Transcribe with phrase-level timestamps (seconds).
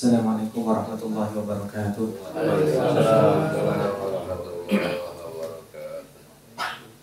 [0.00, 2.06] السلام عليكم ورحمة الله وبركاته.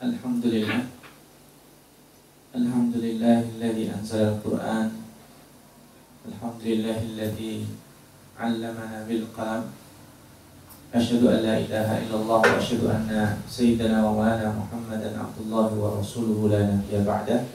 [0.01, 0.81] الحمد لله.
[2.57, 4.90] الحمد لله الذي أنزل القرآن.
[6.26, 7.55] الحمد لله الذي
[8.41, 9.65] علمنا بالقلم.
[10.97, 16.62] أشهد أن لا إله إلا الله وأشهد أن سيدنا ومولانا محمدا عبد الله ورسوله لا
[16.66, 17.45] نبي بعده.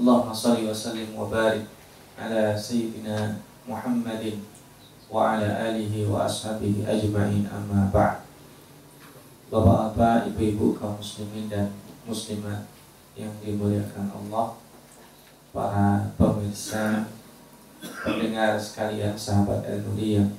[0.00, 1.68] اللهم صل وسلم وبارك
[2.16, 3.36] على سيدنا
[3.68, 4.51] محمد
[5.12, 8.24] wa ala alihi wa ashabihi ajma'in amma ba'd.
[9.52, 11.68] Bapak-bapak, ibu-ibu kaum muslimin dan
[12.08, 12.64] muslimat
[13.12, 14.56] yang dimuliakan Allah,
[15.52, 17.04] para pemirsa,
[18.00, 20.32] pendengar sekalian, sahabat El-Nuri yang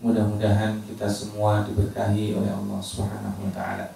[0.00, 3.92] mudah-mudahan kita semua diberkahi oleh Allah Subhanahu wa taala.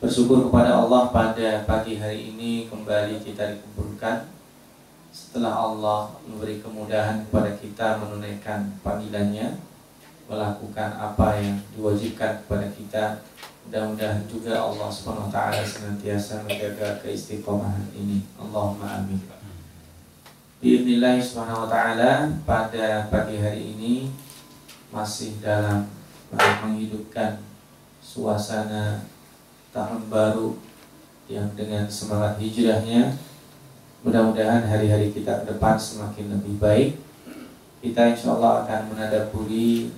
[0.00, 4.37] Bersyukur kepada Allah pada pagi hari ini kembali kita dikumpulkan
[5.12, 9.56] setelah Allah memberi kemudahan kepada kita menunaikan panggilannya
[10.28, 13.04] melakukan apa yang diwajibkan kepada kita
[13.68, 18.24] mudah-mudahan juga Allah Subhanahu wa taala senantiasa menjaga keistiqomahan ini.
[18.40, 19.20] Allahumma amin.
[20.58, 24.08] Bismillah Subhanahu wa taala pada pagi hari ini
[24.88, 25.84] masih dalam
[26.32, 27.40] menghidupkan
[28.00, 29.04] suasana
[29.72, 30.56] tahun baru
[31.28, 33.12] yang dengan semangat hijrahnya
[34.02, 36.90] mudah-mudahan hari-hari kita ke depan semakin lebih baik.
[37.82, 39.90] Kita insya Allah akan menadaburi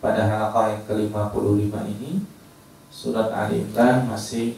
[0.00, 2.12] pada halaqah yang ke-55 ini.
[2.88, 4.56] Surat Ali Imran masih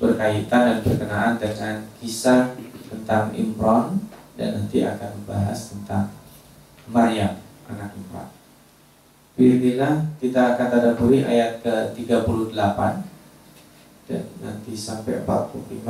[0.00, 2.56] berkaitan dan berkenaan dengan kisah
[2.88, 4.00] tentang Imran
[4.36, 6.12] dan nanti akan membahas tentang
[6.88, 8.28] Maryam anak Imran.
[9.36, 12.56] Bismillah kita akan tadaburi ayat ke-38
[14.08, 15.84] dan nanti sampai 45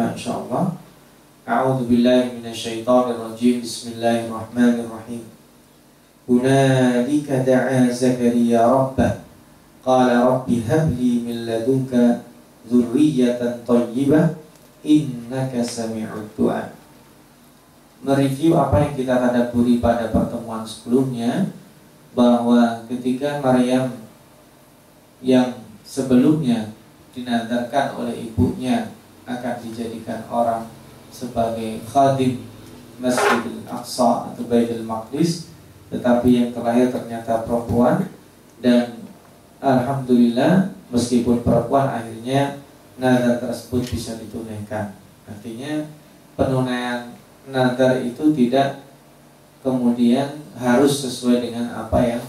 [1.46, 1.62] insyaallah.
[1.66, 3.62] A'udzu billahi minasyaitonir rajim.
[3.62, 5.42] Bismillahirrahmanirrahim.
[6.30, 9.12] هنالك دعا زكريا ربه
[9.86, 11.94] قال رب هب لي من لدنك
[12.72, 14.22] ذرية طيبة
[14.86, 16.70] إنك سميع الدعاء
[18.02, 21.54] Mereview apa yang kita tadaburi pada pertemuan sebelumnya
[22.18, 23.94] bahwa ketika Maryam
[25.22, 26.74] yang sebelumnya
[27.14, 28.90] dinadarkan oleh ibunya
[29.30, 30.66] akan dijadikan orang
[31.17, 32.45] sebagai khadim
[33.01, 35.49] Masjidil Aqsa atau Baitul Maqdis
[35.89, 38.13] tetapi yang terakhir ternyata perempuan.
[38.61, 39.05] Dan
[39.61, 42.61] alhamdulillah meskipun perempuan akhirnya
[43.01, 44.93] nazar tersebut bisa ditunaikan.
[45.25, 45.89] Artinya
[46.37, 47.17] penunaian
[47.49, 48.85] nazar itu tidak
[49.65, 52.25] kemudian harus sesuai dengan apa yang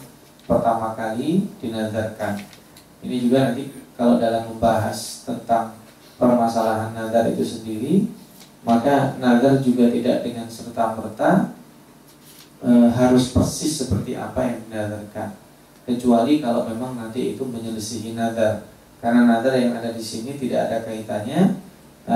[0.48, 2.40] pertama kali dinazarkan
[3.06, 5.78] ini juga nanti kalau dalam membahas tentang
[6.18, 8.10] permasalahan nazar itu sendiri
[8.68, 11.56] maka nazar juga tidak dengan serta merta
[12.60, 15.40] e, harus persis seperti apa yang dinadarkan.
[15.88, 18.68] Kecuali kalau memang nanti itu menyelisihi nadar
[19.00, 21.64] karena nadar yang ada di sini tidak ada kaitannya
[22.04, 22.16] e,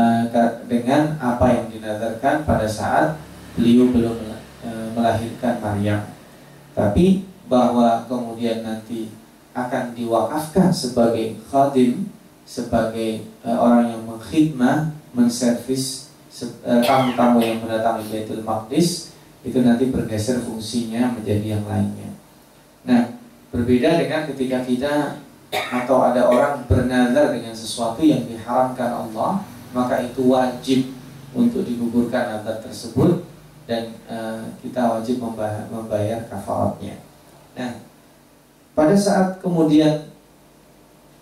[0.67, 3.15] dengan apa yang dinadarkan pada saat
[3.55, 4.19] beliau belum
[4.59, 6.03] e, melahirkan Maryam.
[6.75, 9.07] Tapi bahwa kemudian nanti
[9.55, 12.11] akan diwakafkan sebagai khadim
[12.43, 16.10] sebagai e, orang yang mengkhidmah menservis
[16.63, 19.11] tamu-tamu yang mendatangi Baitul Maqdis
[19.41, 22.11] itu nanti bergeser fungsinya menjadi yang lainnya.
[22.87, 23.17] Nah,
[23.51, 24.93] berbeda dengan ketika kita
[25.51, 29.43] atau ada orang bernazar dengan sesuatu yang diharamkan Allah,
[29.75, 30.95] maka itu wajib
[31.35, 33.27] untuk digugurkan nazar tersebut
[33.67, 36.99] dan uh, kita wajib membayar, membayar kafaratnya.
[37.55, 37.83] Nah,
[38.71, 40.11] pada saat kemudian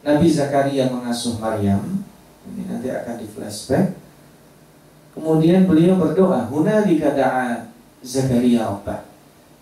[0.05, 2.05] Nabi Zakaria mengasuh Maryam,
[2.49, 4.08] ini nanti akan di flashback.
[5.19, 7.67] Kemudian beliau berdoa, "Hunalika da'a
[7.99, 9.03] Zakaria Rabbah.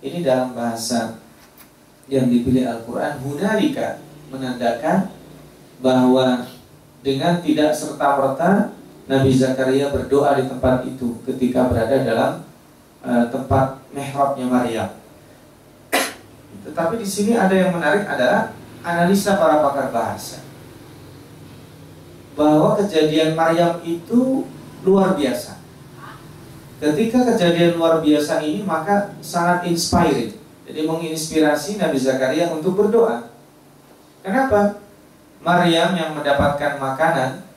[0.06, 1.18] Ini dalam bahasa
[2.06, 3.98] yang dipilih Al-Quran Hunalika
[4.30, 5.10] menandakan
[5.82, 6.46] bahwa
[7.02, 8.78] dengan tidak serta-merta
[9.10, 12.32] Nabi Zakaria berdoa di tempat itu ketika berada dalam
[13.02, 14.90] uh, tempat mihrabnya Maryam.
[16.68, 18.54] Tetapi di sini ada yang menarik adalah
[18.86, 20.46] analisa para pakar bahasa
[22.38, 24.46] bahwa kejadian Maryam itu
[24.86, 25.57] luar biasa.
[26.78, 30.38] Ketika kejadian luar biasa ini maka sangat inspired.
[30.68, 33.32] Jadi menginspirasi Nabi Zakaria untuk berdoa.
[34.22, 34.84] Kenapa?
[35.40, 37.48] Maryam yang mendapatkan makanan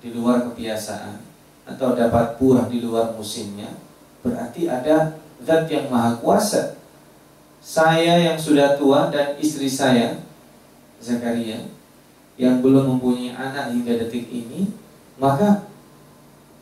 [0.00, 1.20] di luar kebiasaan
[1.66, 3.74] atau dapat buah di luar musimnya,
[4.22, 6.78] berarti ada zat yang maha kuasa.
[7.60, 10.22] Saya yang sudah tua dan istri saya
[11.02, 11.66] Zakaria
[12.40, 14.70] yang belum mempunyai anak hingga detik ini,
[15.20, 15.66] maka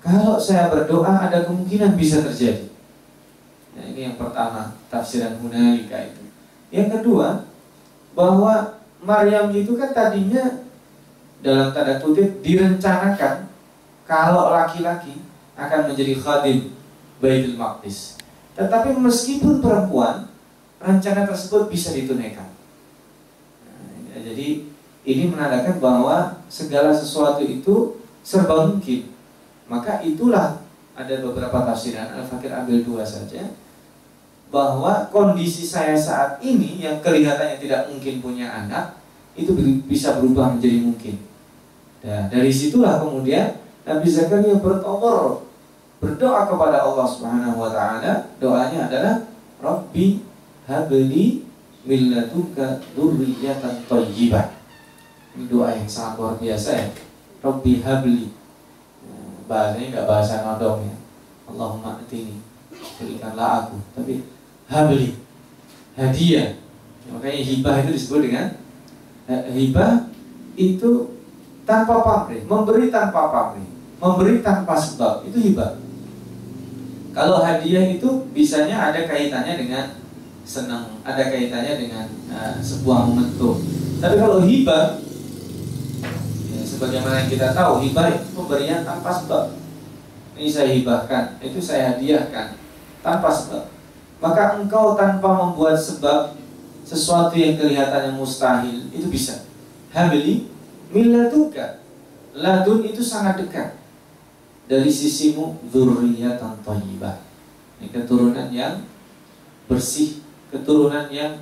[0.04, 2.68] kalau saya berdoa ada kemungkinan bisa terjadi.
[3.72, 6.28] Nah, ini yang pertama tafsiran hunalika itu.
[6.68, 7.48] Yang kedua
[8.12, 10.60] bahwa Maryam itu kan tadinya
[11.40, 13.48] dalam tanda kutip direncanakan
[14.04, 15.24] kalau laki-laki
[15.56, 16.76] akan menjadi khadim
[17.16, 18.20] Baitul Maqdis.
[18.52, 20.28] Tetapi meskipun perempuan,
[20.76, 22.52] rencana tersebut bisa ditunaikan.
[24.12, 24.68] Nah, jadi
[25.08, 29.13] ini menandakan bahwa segala sesuatu itu serba mungkin.
[29.64, 30.61] Maka itulah
[30.94, 33.50] ada beberapa tafsiran Al-Fakir ambil dua saja
[34.55, 38.94] bahwa kondisi saya saat ini yang kelihatannya tidak mungkin punya anak
[39.34, 39.50] itu
[39.90, 41.16] bisa berubah menjadi mungkin.
[41.99, 45.43] Dan dari situlah kemudian Nabi Zakaria bertombol
[45.99, 48.31] berdoa kepada Allah Subhanahu wa taala.
[48.38, 49.14] Doanya adalah
[49.58, 50.20] Rabbi
[50.69, 51.43] habli
[51.82, 54.55] min ladunka dzurriyyatan thayyibah.
[55.34, 56.87] Ini doa yang sangat luar biasa ya.
[57.43, 58.44] Rabbi habli.
[59.44, 60.96] Bahasanya enggak bahasa nodong ya.
[61.44, 62.41] Allahumma atini
[62.96, 63.76] berikanlah aku.
[63.96, 64.25] Tapi
[64.69, 65.19] habli
[65.94, 66.58] hadiah.
[67.12, 68.46] Makanya hibah itu disebut dengan
[69.29, 70.08] eh, hibah
[70.56, 71.20] itu
[71.64, 73.69] tanpa pamrih, memberi tanpa pamrih,
[74.00, 75.81] memberi tanpa sebab itu hibah.
[77.14, 79.85] Kalau hadiah itu bisanya ada kaitannya dengan
[80.44, 83.62] senang, ada kaitannya dengan uh, sebuah momentum.
[84.02, 85.03] Tapi kalau hibah, ya,
[86.75, 89.55] sebagaimana yang kita tahu, hibah itu pemberian tanpa sebab.
[90.35, 92.59] Ini saya hibahkan, itu saya hadiahkan
[92.99, 93.71] tanpa sebab.
[94.19, 96.35] Maka engkau tanpa membuat sebab
[96.82, 99.47] sesuatu yang kelihatannya mustahil itu bisa.
[99.94, 100.50] Habili
[100.91, 101.79] milatuka.
[102.35, 103.79] Ladun itu sangat dekat
[104.67, 107.23] dari sisimu dzurriyyatan thayyibah.
[107.79, 108.82] Ini keturunan yang
[109.71, 110.19] bersih,
[110.50, 111.38] keturunan yang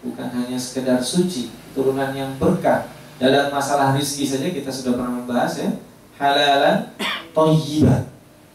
[0.00, 2.88] bukan hanya sekedar suci, keturunan yang berkah.
[3.20, 5.68] Dalam masalah rizki saja kita sudah pernah membahas ya,
[6.16, 6.88] halalan
[7.36, 8.08] thayyibah.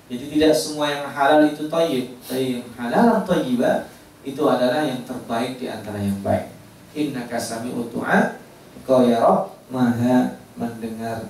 [0.09, 3.85] Jadi tidak semua yang halal itu thayyib, tapi yang halalan thayyibah
[4.25, 6.49] itu adalah yang terbaik di antara yang baik.
[6.97, 8.41] Innaka sami'u du'a,
[8.89, 11.29] kau ya Rabb maha mendengar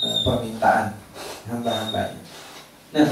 [0.00, 0.96] uh, permintaan
[1.52, 2.20] hamba-hambanya.
[2.96, 3.08] Nah,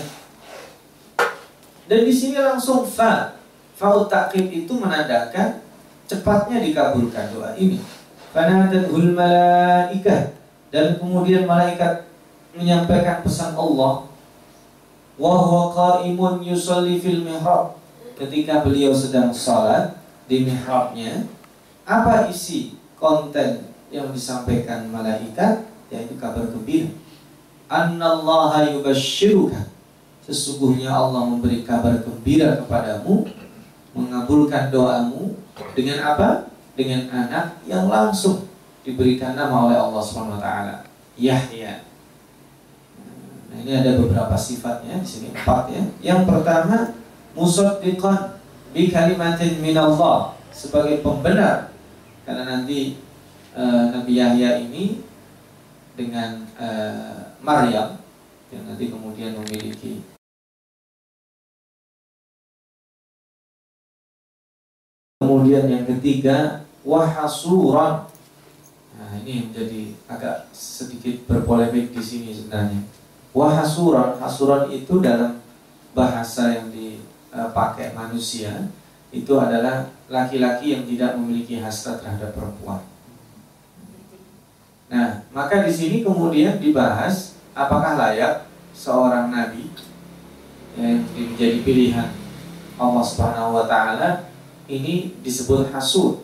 [1.85, 3.37] dan di sini langsung fa.
[3.81, 5.65] Fa'ut itu menandakan
[6.05, 7.81] cepatnya dikabulkan doa ini.
[8.33, 10.35] Hul malaikah
[10.71, 12.07] dan kemudian malaikat
[12.55, 14.07] menyampaikan pesan Allah.
[15.21, 17.77] Wa huwa qa'imun yusalli fil mihrab.
[18.17, 19.97] Ketika beliau sedang sholat
[20.29, 21.25] di mihrabnya
[21.89, 25.67] apa isi konten yang disampaikan malaikat?
[25.91, 26.95] Yaitu kabar gembira.
[27.67, 29.67] Annallaha yubashshiruka
[30.23, 33.27] sesungguhnya Allah memberi kabar gembira kepadamu
[33.91, 35.35] mengabulkan doamu
[35.75, 38.47] dengan apa dengan anak yang langsung
[38.87, 40.77] diberikan nama oleh Allah Subhanahu wa taala.
[41.21, 41.91] Yahya
[43.51, 45.83] Nah, ini ada beberapa sifatnya di sini empat ya.
[46.15, 46.95] Yang pertama
[47.35, 48.39] musaddiqan
[48.71, 51.75] bi kalimatin minallah sebagai pembenar.
[52.23, 53.03] Karena nanti
[53.59, 55.03] uh, Nabi Yahya ini
[55.99, 57.99] dengan uh, Maryam
[58.55, 60.07] yang nanti kemudian memiliki
[65.21, 68.09] Kemudian yang ketiga wahasuran.
[68.97, 72.81] Nah, ini menjadi agak sedikit berpolemik di sini sebenarnya.
[73.37, 75.45] Wahasuran, hasuran itu dalam
[75.93, 78.73] bahasa yang dipakai manusia
[79.13, 82.81] itu adalah laki-laki yang tidak memiliki hasrat terhadap perempuan.
[84.89, 89.69] Nah, maka di sini kemudian dibahas apakah layak seorang nabi
[90.81, 92.09] yang menjadi pilihan
[92.81, 94.30] Allah Subhanahu wa taala
[94.71, 94.95] ini
[95.27, 96.23] disebut hasul.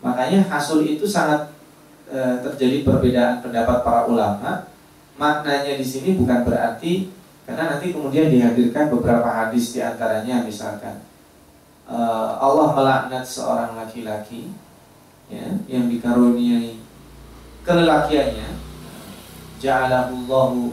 [0.00, 1.50] Makanya hasul itu sangat
[2.06, 4.70] e, terjadi perbedaan pendapat para ulama.
[5.18, 7.10] Maknanya di sini bukan berarti
[7.44, 11.02] karena nanti kemudian dihadirkan beberapa hadis di antaranya misalkan
[11.90, 11.98] e,
[12.38, 14.54] Allah melaknat seorang laki-laki
[15.26, 16.78] ya, yang dikaruniai
[17.66, 18.56] kelelakiannya
[19.60, 20.72] ja'alahullahu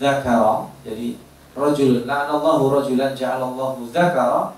[0.00, 1.18] dzakara jadi
[1.52, 4.56] rajul la'anallahu rajulan ja'alallahu dzakara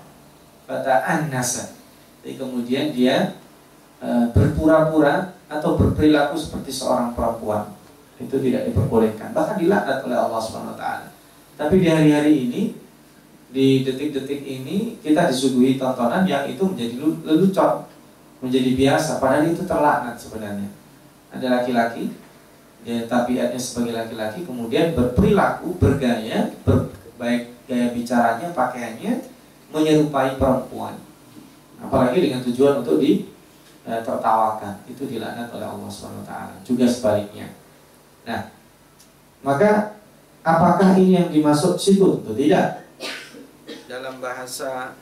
[0.67, 1.78] fata'annasa
[2.19, 3.39] jadi kemudian dia
[4.03, 7.71] e, berpura-pura atau berperilaku seperti seorang perempuan.
[8.19, 9.31] Itu tidak diperbolehkan.
[9.31, 11.15] Bahkan dilaknat oleh Allah Subhanahu taala.
[11.55, 12.61] Tapi di hari-hari ini
[13.49, 17.87] di detik-detik ini kita disuguhi tontonan yang itu menjadi lelucon.
[18.43, 19.23] Menjadi biasa.
[19.23, 20.69] Padahal itu terlaknat sebenarnya.
[21.31, 22.11] Ada laki-laki
[22.79, 26.87] dia tabiatnya sebagai laki-laki kemudian berperilaku bergaya ber,
[27.19, 29.19] baik gaya bicaranya pakaiannya
[29.75, 30.95] menyerupai perempuan
[31.79, 33.31] apalagi dengan tujuan untuk di
[33.87, 36.31] e, tertawakan itu dilaknat oleh Allah swt
[36.67, 37.47] juga sebaliknya
[38.27, 38.51] nah
[39.39, 39.99] maka
[40.43, 42.83] apakah ini yang dimaksud situ atau tidak
[43.89, 44.93] dalam bahasa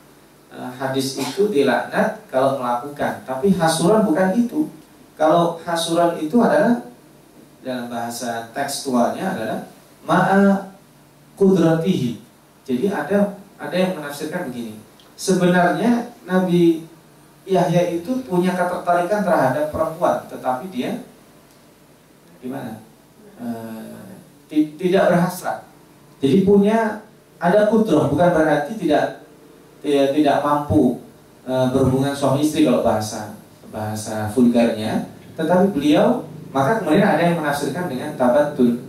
[0.52, 4.72] uh, hadis itu dilaknat kalau melakukan, tapi hasuran bukan itu.
[5.20, 6.88] Kalau hasuran itu adalah
[7.66, 9.60] dalam bahasa tekstualnya adalah
[10.08, 10.72] ma'a
[11.36, 12.22] kudratihi.
[12.64, 14.80] Jadi ada ada yang menafsirkan begini.
[15.18, 16.84] Sebenarnya Nabi
[17.48, 21.00] Yahya itu punya ketertarikan terhadap perempuan, tetapi dia
[22.44, 22.84] gimana?
[23.40, 23.48] E,
[24.52, 25.64] tidak berhasrat.
[26.20, 27.08] Jadi punya
[27.40, 29.24] ada kudroh, bukan berarti tidak
[29.80, 31.00] tidak, mampu
[31.48, 33.40] e, berhubungan suami istri kalau bahasa
[33.72, 35.08] bahasa vulgarnya,
[35.40, 38.84] tetapi beliau maka kemudian ada yang menafsirkan dengan tabatul.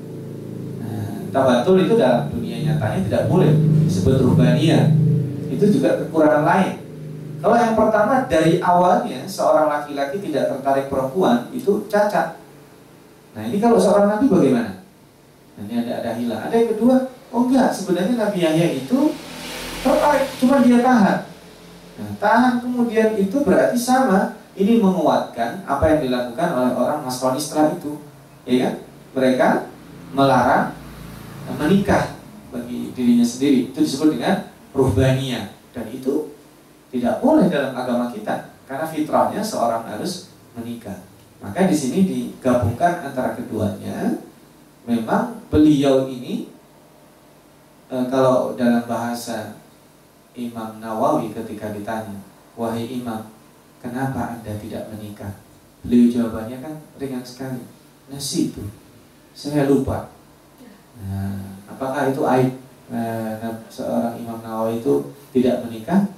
[0.82, 3.54] Nah, tabatul itu dalam dunia nyatanya tidak boleh
[3.86, 4.90] disebut rubania.
[5.46, 6.87] Itu juga kekurangan lain
[7.38, 12.34] kalau yang pertama dari awalnya seorang laki-laki tidak tertarik perempuan itu cacat.
[13.34, 14.78] Nah ini kalau seorang nabi bagaimana?
[15.58, 16.40] Nah, ini ada ada hilang.
[16.46, 16.94] Ada yang kedua,
[17.34, 19.10] oh enggak sebenarnya Nabi Yahya itu
[19.82, 21.18] tertarik, cuma dia tahan.
[21.98, 24.38] Nah, tahan kemudian itu berarti sama.
[24.58, 27.94] Ini menguatkan apa yang dilakukan oleh orang Nasrani setelah itu,
[28.42, 28.74] ya kan?
[29.14, 29.48] Mereka
[30.10, 30.74] melarang
[31.54, 32.18] menikah
[32.50, 33.70] bagi dirinya sendiri.
[33.70, 36.34] Itu disebut dengan ruhbaniyah dan itu
[36.88, 41.00] tidak boleh dalam agama kita karena fitrahnya seorang harus menikah.
[41.38, 44.18] Maka di sini digabungkan antara keduanya.
[44.88, 46.48] Memang beliau ini
[47.92, 49.60] e, kalau dalam bahasa
[50.32, 52.16] Imam Nawawi ketika ditanya,
[52.56, 53.28] "Wahai Imam,
[53.84, 55.36] kenapa Anda tidak menikah?"
[55.84, 57.60] Beliau jawabannya kan ringan sekali.
[58.08, 58.64] Nasi itu
[59.36, 60.08] saya lupa.
[60.98, 62.58] Nah, apakah itu aib
[62.90, 66.08] nah, seorang Imam Nawawi itu tidak menikah?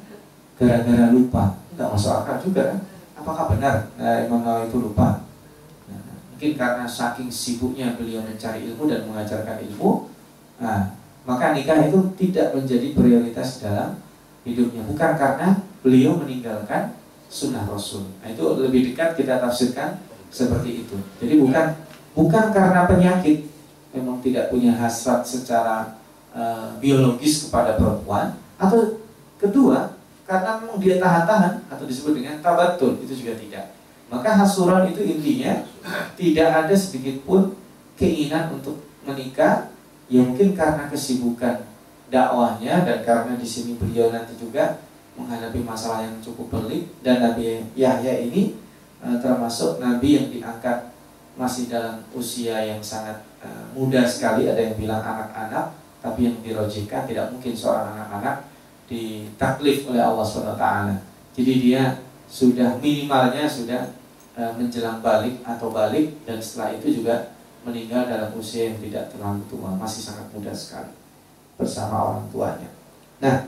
[0.60, 1.56] Gara-gara lupa.
[1.72, 2.78] Nggak masuk akal juga kan?
[3.16, 3.88] Apakah benar?
[3.96, 5.24] Nah, Imam Nawawi itu lupa.
[5.88, 10.12] Nah, mungkin karena saking sibuknya beliau mencari ilmu dan mengajarkan ilmu
[10.60, 10.92] nah,
[11.24, 13.96] maka nikah itu tidak menjadi prioritas dalam
[14.44, 14.84] hidupnya.
[14.84, 15.48] Bukan karena
[15.80, 16.92] beliau meninggalkan
[17.32, 18.04] sunnah Rasul.
[18.20, 20.96] Nah, itu lebih dekat kita tafsirkan seperti itu.
[21.16, 21.66] Jadi bukan
[22.12, 23.48] bukan karena penyakit.
[23.90, 25.98] Memang tidak punya hasrat secara
[26.30, 28.38] uh, biologis kepada perempuan.
[28.54, 29.02] Atau
[29.40, 29.99] kedua
[30.30, 33.66] karena memang dia tahan-tahan atau disebut dengan tabatul itu juga tidak.
[34.06, 35.66] Maka hasuran itu intinya
[36.14, 37.58] tidak ada sedikit pun
[37.98, 39.74] keinginan untuk menikah
[40.06, 41.66] ya mungkin karena kesibukan
[42.14, 44.78] dakwahnya dan karena di sini beliau nanti juga
[45.18, 48.54] menghadapi masalah yang cukup pelik dan Nabi Yahya ini
[49.02, 50.90] uh, termasuk nabi yang diangkat
[51.38, 57.06] masih dalam usia yang sangat uh, muda sekali ada yang bilang anak-anak tapi yang dirojikan
[57.06, 58.49] tidak mungkin seorang anak-anak
[58.90, 60.66] ditaklif oleh Allah SWT.
[61.38, 63.94] Jadi dia sudah minimalnya sudah
[64.34, 67.30] e, menjelang balik atau balik dan setelah itu juga
[67.62, 70.90] meninggal dalam usia yang tidak terlalu tua, masih sangat muda sekali
[71.54, 72.70] bersama orang tuanya.
[73.22, 73.46] Nah,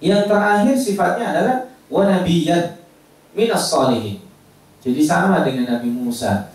[0.00, 1.56] yang terakhir sifatnya adalah
[1.92, 2.80] wanabiyyan
[3.36, 4.24] minas solihin.
[4.80, 6.54] Jadi sama dengan Nabi Musa.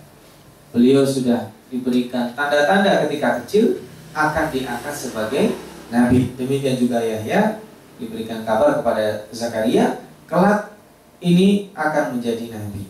[0.72, 3.84] Beliau sudah diberikan tanda-tanda ketika kecil
[4.16, 5.46] akan diangkat sebagai
[5.92, 6.32] nabi.
[6.40, 7.60] Demikian juga Yahya
[8.02, 10.74] diberikan kabar kepada Zakaria, kelak
[11.22, 12.90] ini akan menjadi nabi.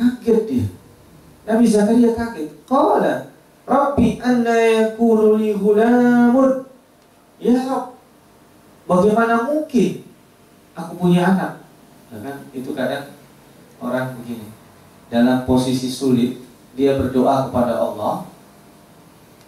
[0.00, 0.66] Kaget dia.
[1.44, 2.48] Nabi Zakaria kaget.
[2.64, 3.28] Qala,
[3.68, 6.64] Rabbi anna yakunu li hulamun.
[7.36, 7.92] Ya Rabb,
[8.88, 10.00] bagaimana mungkin
[10.72, 11.60] aku punya anak?
[12.08, 13.12] Ya kan itu kadang
[13.84, 14.48] orang begini.
[15.12, 16.40] Dalam posisi sulit,
[16.72, 18.24] dia berdoa kepada Allah.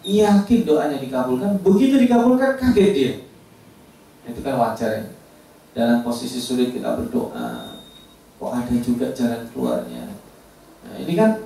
[0.05, 1.59] Yakin doanya dikabulkan.
[1.65, 3.13] Begitu dikabulkan, kaget dia
[4.27, 5.03] itu kan wajar ya.
[5.77, 7.77] Dalam posisi sulit kita berdoa
[8.37, 10.05] kok ada juga jalan keluarnya.
[10.85, 11.41] Nah ini kan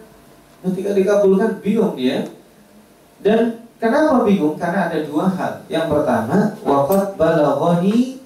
[0.66, 2.26] ketika dikabulkan bingung dia.
[3.22, 4.58] Dan kenapa bingung?
[4.58, 5.62] Karena ada dua hal.
[5.70, 8.18] Yang pertama waqad balaghani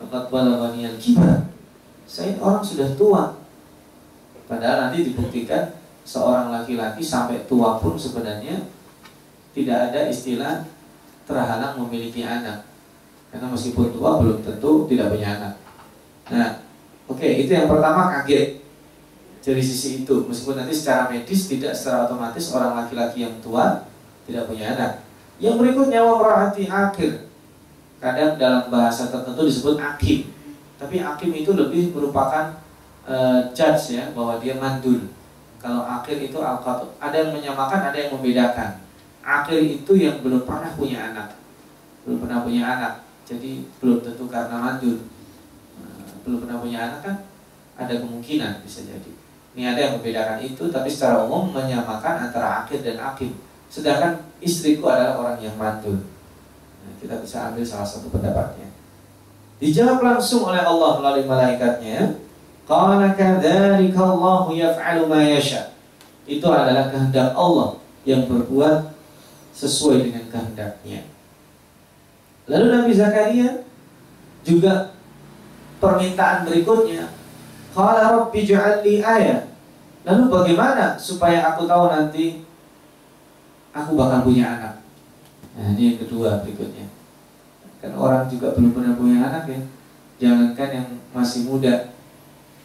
[0.00, 1.46] waqad balaghani yang kibar
[2.06, 3.34] saya orang sudah tua.
[4.46, 5.74] Padahal nanti dibuktikan
[6.06, 8.62] seorang laki-laki sampai tua pun sebenarnya
[9.50, 10.62] tidak ada istilah
[11.26, 12.62] terhalang memiliki anak
[13.30, 15.54] karena meskipun tua belum tentu tidak punya anak.
[16.30, 16.50] Nah,
[17.10, 18.62] oke okay, itu yang pertama kaget
[19.42, 20.26] dari sisi itu.
[20.26, 23.86] Meskipun nanti secara medis tidak secara otomatis orang laki-laki yang tua
[24.26, 24.92] tidak punya anak.
[25.38, 27.28] Yang berikutnya merahati akhir.
[28.00, 30.32] Kadang dalam bahasa tertentu disebut akim.
[30.76, 32.60] Tapi akim itu lebih merupakan
[33.08, 35.08] uh, judge ya bahwa dia mandul.
[35.56, 36.60] Kalau akhir itu al
[37.00, 38.80] ada yang menyamakan, ada yang membedakan.
[39.24, 41.34] Akhir itu yang belum pernah punya anak,
[42.06, 45.02] belum pernah punya anak jadi belum tentu karena mandul
[45.76, 47.16] nah, belum pernah punya anak kan
[47.76, 49.12] ada kemungkinan bisa jadi
[49.58, 53.34] ini ada yang membedakan itu tapi secara umum menyamakan antara akhir dan akhir
[53.66, 55.98] sedangkan istriku adalah orang yang mandul
[56.80, 58.66] nah, kita bisa ambil salah satu pendapatnya
[59.56, 62.20] Dijawab langsung oleh Allah melalui malaikatnya.
[64.52, 65.72] Yaf'alu ma yasha.
[66.28, 68.92] Itu adalah kehendak Allah yang berbuat
[69.56, 71.08] sesuai dengan kehendaknya.
[72.46, 73.66] Lalu Nabi Zakaria
[74.46, 74.94] juga
[75.82, 77.10] permintaan berikutnya,
[77.74, 79.52] Qala rabbi ja'alli ayat.
[80.06, 82.46] Lalu bagaimana supaya aku tahu nanti
[83.74, 84.74] aku bakal punya anak?
[85.58, 86.86] Nah, ini yang kedua berikutnya.
[87.82, 89.60] Kan orang juga belum pernah punya anak ya.
[90.16, 91.92] Jangankan yang masih muda,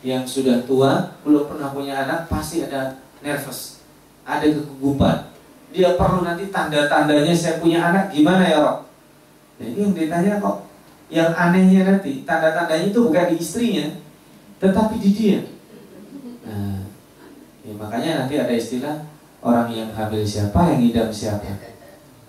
[0.05, 3.83] yang sudah tua belum pernah punya anak pasti ada nervous,
[4.23, 5.33] ada kegugupan.
[5.71, 8.90] Dia perlu nanti tanda-tandanya saya punya anak gimana ya Rob?
[9.62, 10.65] Ini yang ditanya kok.
[11.12, 13.86] Yang anehnya nanti tanda-tandanya itu bukan di istrinya,
[14.63, 15.39] tetapi di dia.
[16.48, 16.88] Nah,
[17.68, 18.96] ya makanya nanti ada istilah
[19.44, 21.51] orang yang hamil siapa, yang idam siapa.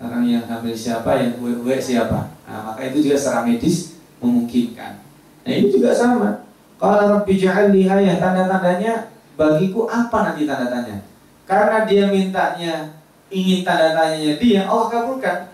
[0.03, 2.35] Orang yang hamil siapa, yang gue-gue siapa.
[2.43, 4.99] Nah, maka itu juga secara medis memungkinkan.
[5.47, 6.43] Nah, ini juga sama
[6.75, 11.07] kalau Rabbi ja'alli ayah tanda-tandanya bagiku apa nanti tanda-tandanya?
[11.47, 12.99] Karena dia mintanya
[13.31, 15.51] ingin tanda-tandanya dia, Allah kabulkan.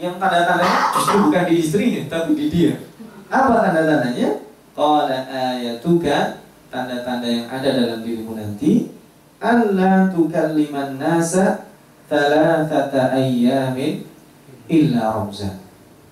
[0.00, 2.72] Yang tanda-tandanya justru bukan di istrinya, tapi di dia.
[3.28, 4.40] Apa tanda-tandanya?
[4.72, 6.40] Qala ayatuka
[6.70, 8.94] tanda-tanda yang ada dalam dirimu nanti
[9.42, 11.66] Allah tukalliman nasa
[12.06, 14.06] thalathata ayyamin
[14.70, 15.58] illa ramzan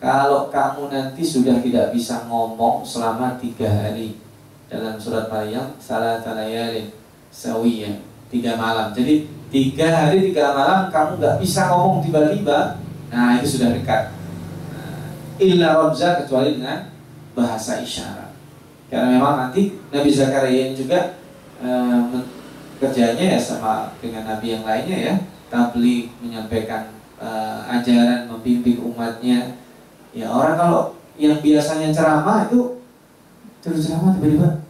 [0.02, 4.18] kalau kamu nanti sudah tidak bisa ngomong selama tiga hari
[4.66, 6.90] dalam surat Maryam salah talayalin
[7.30, 13.59] sawiyah tiga malam jadi tiga hari tiga malam kamu nggak bisa ngomong tiba-tiba nah itu
[13.59, 14.12] sudah dekat
[14.73, 15.09] nah,
[15.41, 16.93] illa romza kecuali dengan
[17.33, 18.33] bahasa isyarat
[18.88, 21.21] karena memang nanti Nabi Zakaria juga
[21.61, 22.00] eh,
[22.79, 25.15] kerjanya ya sama dengan Nabi yang lainnya ya
[25.49, 29.59] tabligh menyampaikan eh, ajaran membimbing umatnya
[30.17, 30.83] Ya orang kalau
[31.15, 32.83] yang biasanya ceramah itu
[33.62, 34.66] terus ceramah tiba-tiba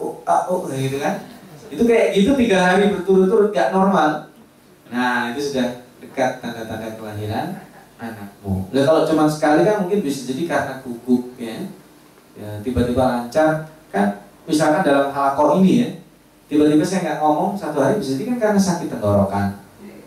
[0.00, 1.14] oh, oh, kayak gitu kan?
[1.68, 4.30] Itu kayak gitu tiga hari berturut-turut gak normal.
[4.88, 7.56] Nah itu sudah dekat tanda-tanda kelahiran
[7.96, 8.68] anakmu.
[8.68, 11.56] Nah kalau cuma sekali kan mungkin bisa jadi karena gugup ya.
[12.34, 15.90] Ya tiba-tiba lancar kan misalkan dalam halako ini ya
[16.50, 19.64] tiba-tiba saya nggak ngomong satu hari bisa jadi kan karena sakit tenggorokan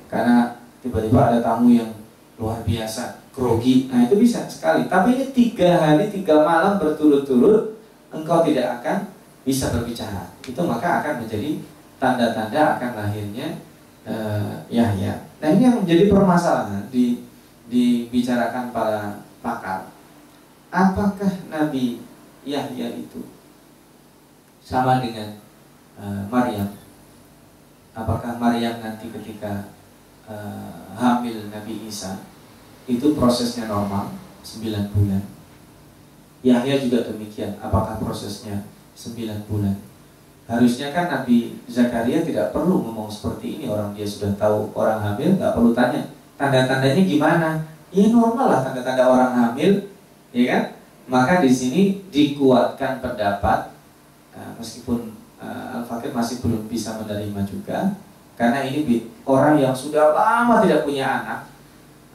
[0.07, 1.91] karena tiba-tiba ada tamu yang
[2.37, 3.91] luar biasa grogi.
[3.91, 4.87] Nah itu bisa sekali.
[4.87, 7.77] Tapi ini tiga hari tiga malam berturut-turut
[8.09, 9.11] engkau tidak akan
[9.43, 10.31] bisa berbicara.
[10.41, 11.59] Itu maka akan menjadi
[12.01, 13.47] tanda-tanda akan lahirnya
[14.07, 15.26] uh, Yahya.
[15.37, 17.27] Nah ini yang menjadi permasalahan di
[17.67, 19.91] dibicarakan para pakar.
[20.71, 22.03] Apakah Nabi
[22.47, 23.27] Yahya itu
[24.63, 25.39] sama dengan
[25.99, 26.75] uh, Maryam?
[27.91, 29.73] Apakah Maryam nanti ketika
[30.27, 32.23] uh, hamil Nabi Isa
[32.87, 35.23] itu prosesnya normal 9 bulan.
[36.39, 37.59] Yahya juga demikian.
[37.59, 38.63] Apakah prosesnya
[38.95, 39.75] 9 bulan?
[40.47, 45.35] Harusnya kan Nabi Zakaria tidak perlu ngomong seperti ini orang dia sudah tahu orang hamil
[45.35, 46.07] nggak perlu tanya
[46.39, 47.49] tanda-tandanya gimana?
[47.91, 49.91] Ya normal lah tanda-tanda orang hamil,
[50.31, 50.63] ya kan?
[51.07, 53.75] Maka di sini dikuatkan pendapat
[54.35, 57.95] uh, meskipun uh, Al-Fakir masih belum bisa menerima juga
[58.39, 61.39] karena ini orang yang sudah lama tidak punya anak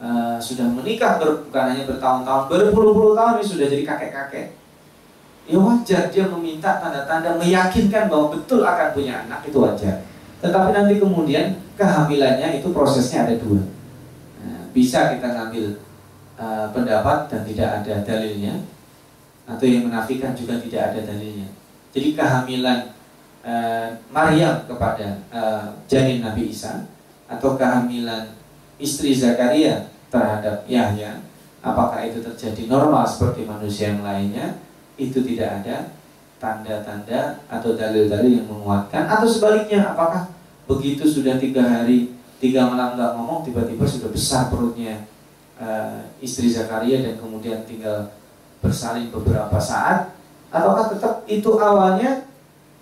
[0.01, 4.62] uh, sudah menikah bukan hanya bertahun-tahun, berpuluh-puluh tahun ini sudah jadi kakek-kakek.
[5.43, 10.07] Ya wajar dia meminta tanda-tanda meyakinkan bahwa betul akan punya anak itu wajar.
[10.39, 13.63] Tetapi nanti kemudian kehamilannya itu prosesnya ada dua.
[14.43, 15.83] Nah, bisa kita ngambil
[16.39, 18.55] uh, pendapat dan tidak ada dalilnya,
[19.47, 21.51] atau yang menafikan juga tidak ada dalilnya.
[21.91, 22.95] Jadi kehamilan
[23.43, 26.87] uh, Maryam kepada uh, janin Nabi Isa
[27.27, 28.31] atau kehamilan
[28.79, 31.23] istri Zakaria terhadap Yahya
[31.63, 34.59] apakah itu terjadi normal seperti manusia yang lainnya
[35.11, 35.77] itu tidak ada
[36.43, 39.07] tanda-tanda atau dalil-dalil yang menguatkan.
[39.07, 40.31] Atau sebaliknya apakah
[40.67, 45.07] begitu sudah tiga hari tiga malam nggak ngomong tiba-tiba sudah besar perutnya
[45.63, 48.11] uh, istri Zakaria dan kemudian tinggal
[48.59, 50.11] bersalin beberapa saat?
[50.51, 52.27] Ataukah tetap itu awalnya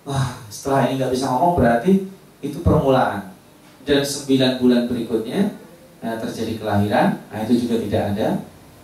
[0.01, 2.09] wah setelah ini nggak bisa ngomong berarti
[2.41, 3.29] itu permulaan.
[3.81, 5.57] Dan sembilan bulan berikutnya
[6.01, 8.27] uh, terjadi kelahiran, nah itu juga tidak ada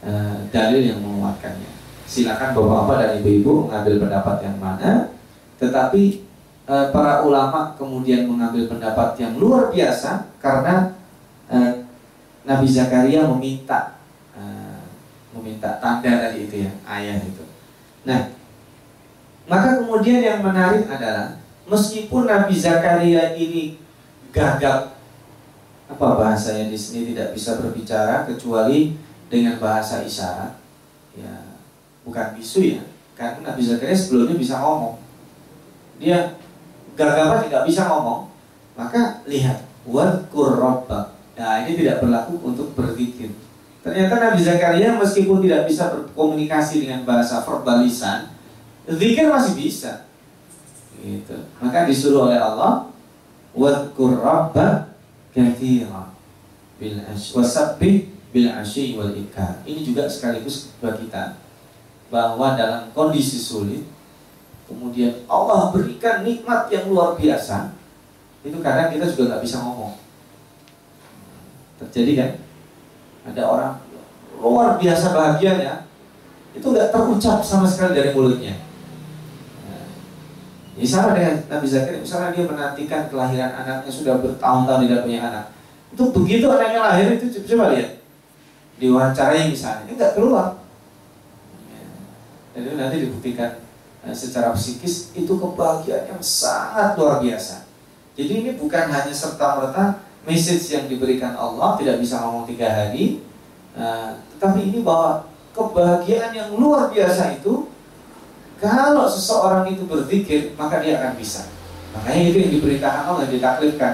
[0.06, 1.77] uh, dalil yang menguatkannya.
[2.08, 5.12] Silakan bapak-bapak dan ibu-ibu mengambil pendapat yang mana,
[5.60, 6.24] tetapi
[6.64, 10.96] uh, para ulama kemudian mengambil pendapat yang luar biasa karena
[11.52, 11.84] uh,
[12.48, 14.00] Nabi Zakaria meminta
[14.32, 14.88] uh,
[15.36, 17.44] meminta tanda tadi itu ya ayat itu.
[18.08, 18.32] Nah,
[19.52, 21.36] maka kemudian yang menarik adalah
[21.68, 23.76] meskipun Nabi Zakaria ini
[24.32, 24.96] gagap
[25.88, 28.96] apa bahasanya di sini tidak bisa berbicara kecuali
[29.28, 30.56] dengan bahasa isyarat.
[31.16, 31.57] Ya,
[32.08, 32.84] bukan bisu ya?
[33.20, 34.96] Karena Nabi Zakaria sebelumnya bisa ngomong.
[36.00, 36.40] Dia
[36.96, 38.32] gagah tidak bisa ngomong?
[38.80, 40.60] Maka lihat wadkur
[41.38, 43.30] nah ini tidak berlaku untuk berzikir
[43.86, 48.34] ternyata Nabi Zakaria meskipun tidak bisa berkomunikasi dengan bahasa verbal lisan
[49.32, 50.08] masih bisa.
[50.98, 51.38] Gitu.
[51.62, 52.90] Maka disuruh oleh Allah
[53.56, 54.92] wadkur rabbak
[55.32, 56.12] kathira
[56.82, 59.62] bil wasabbih bil asyi wal ikar.
[59.64, 61.47] Ini juga sekaligus buat kita
[62.08, 63.84] bahwa dalam kondisi sulit
[64.68, 67.76] kemudian Allah berikan nikmat yang luar biasa
[68.44, 69.96] itu kadang kita juga nggak bisa ngomong
[71.84, 72.32] terjadi kan
[73.34, 73.74] ada orang
[74.40, 75.88] luar biasa bahagianya
[76.56, 78.68] itu nggak terucap sama sekali dari mulutnya
[80.78, 85.46] ini sama dengan Nabi Zakaria, misalnya dia menantikan kelahiran anaknya sudah bertahun-tahun tidak punya anak.
[85.90, 87.98] Itu begitu anaknya lahir itu coba lihat.
[88.78, 90.54] Diwawancarai misalnya, enggak keluar.
[92.58, 93.62] Jadi nanti dibuktikan
[94.02, 97.70] eh, secara psikis itu kebahagiaan yang sangat luar biasa.
[98.18, 103.22] Jadi ini bukan hanya serta merta message yang diberikan Allah tidak bisa ngomong tiga hari,
[103.78, 107.70] uh, tetapi ini bahwa kebahagiaan yang luar biasa itu
[108.58, 111.46] kalau seseorang itu berzikir, maka dia akan bisa.
[111.94, 113.94] Makanya itu yang diberitakan Allah, ditaklifkan.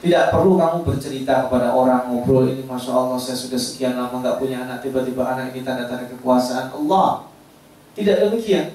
[0.00, 4.42] Tidak perlu kamu bercerita kepada orang ngobrol ini, masya Allah saya sudah sekian lama nggak
[4.42, 7.29] punya anak, tiba-tiba anak ini tanda-tanda kekuasaan Allah.
[7.94, 8.74] Tidak demikian.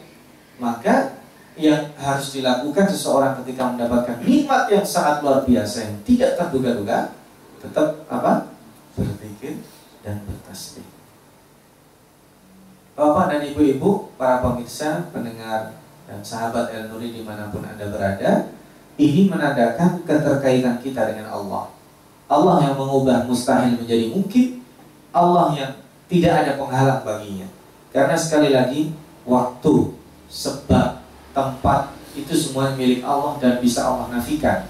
[0.60, 1.15] Maka
[1.56, 7.15] yang harus dilakukan seseorang ketika mendapatkan nikmat yang sangat luar biasa yang tidak terduga-duga,
[7.63, 8.51] tetap apa?
[8.99, 9.63] Berzikir
[10.04, 10.88] dan bertasbih.
[12.95, 15.75] Bapak dan ibu-ibu, para pemirsa, pendengar,
[16.08, 18.56] dan sahabat El Nuri di mana pun Anda berada,
[18.95, 21.75] ini menandakan keterkaitan kita dengan Allah.
[22.32, 24.63] Allah yang mengubah mustahil menjadi mungkin,
[25.12, 25.71] Allah yang
[26.08, 27.47] tidak ada penghalang baginya.
[27.91, 29.91] Karena sekali lagi, waktu,
[30.31, 31.03] sebab,
[31.35, 34.69] tempat, itu semua milik Allah dan bisa Allah nafikan.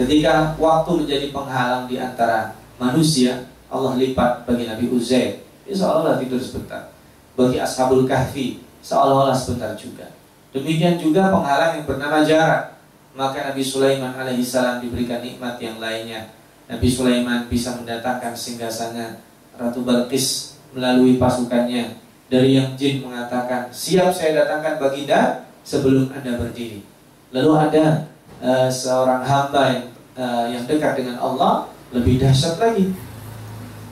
[0.00, 5.44] Ketika waktu menjadi penghalang di antara manusia, Allah lipat bagi Nabi Uzair.
[5.68, 6.90] Dia seolah-olah tidur sebentar
[7.38, 10.08] bagi ashabul kahfi seolah-olah sebentar juga.
[10.50, 12.80] Demikian juga penghalang yang bernama jarak.
[13.14, 16.30] Maka Nabi Sulaiman alaihissalam diberikan nikmat yang lainnya.
[16.70, 19.18] Nabi Sulaiman bisa mendatangkan singgasana
[19.58, 21.98] Ratu Balkis melalui pasukannya.
[22.30, 26.86] Dari yang jin mengatakan, siap saya datangkan baginda sebelum anda berdiri.
[27.34, 28.06] Lalu ada
[28.38, 32.94] uh, seorang hamba yang, uh, yang dekat dengan Allah lebih dahsyat lagi.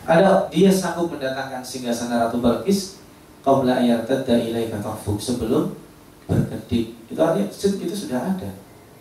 [0.07, 3.03] Ada dia sanggup mendatangkan singgasana Ratu Balkis
[3.42, 5.74] qabla yartadda ilaika tarfuk sebelum
[6.31, 6.94] berkedip.
[7.11, 8.51] Itu artinya itu sudah ada.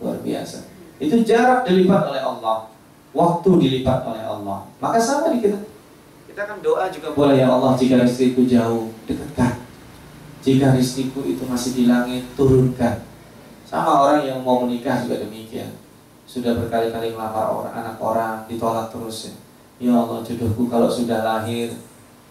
[0.01, 0.65] Luar biasa.
[0.97, 2.73] Itu jarak dilipat oleh Allah.
[3.13, 4.65] Waktu dilipat oleh Allah.
[4.81, 5.61] Maka sama di kita.
[6.37, 9.57] Kita kan doa juga boleh ya Allah jika istriku jauh, dekatkan.
[10.45, 13.01] Jika rezekiku itu masih di langit, turunkan.
[13.65, 15.73] Sama orang yang mau menikah juga demikian.
[16.29, 19.33] Sudah berkali-kali melamar orang, anak orang, ditolak terus ya.
[19.81, 21.73] Ya Allah jodohku kalau sudah lahir,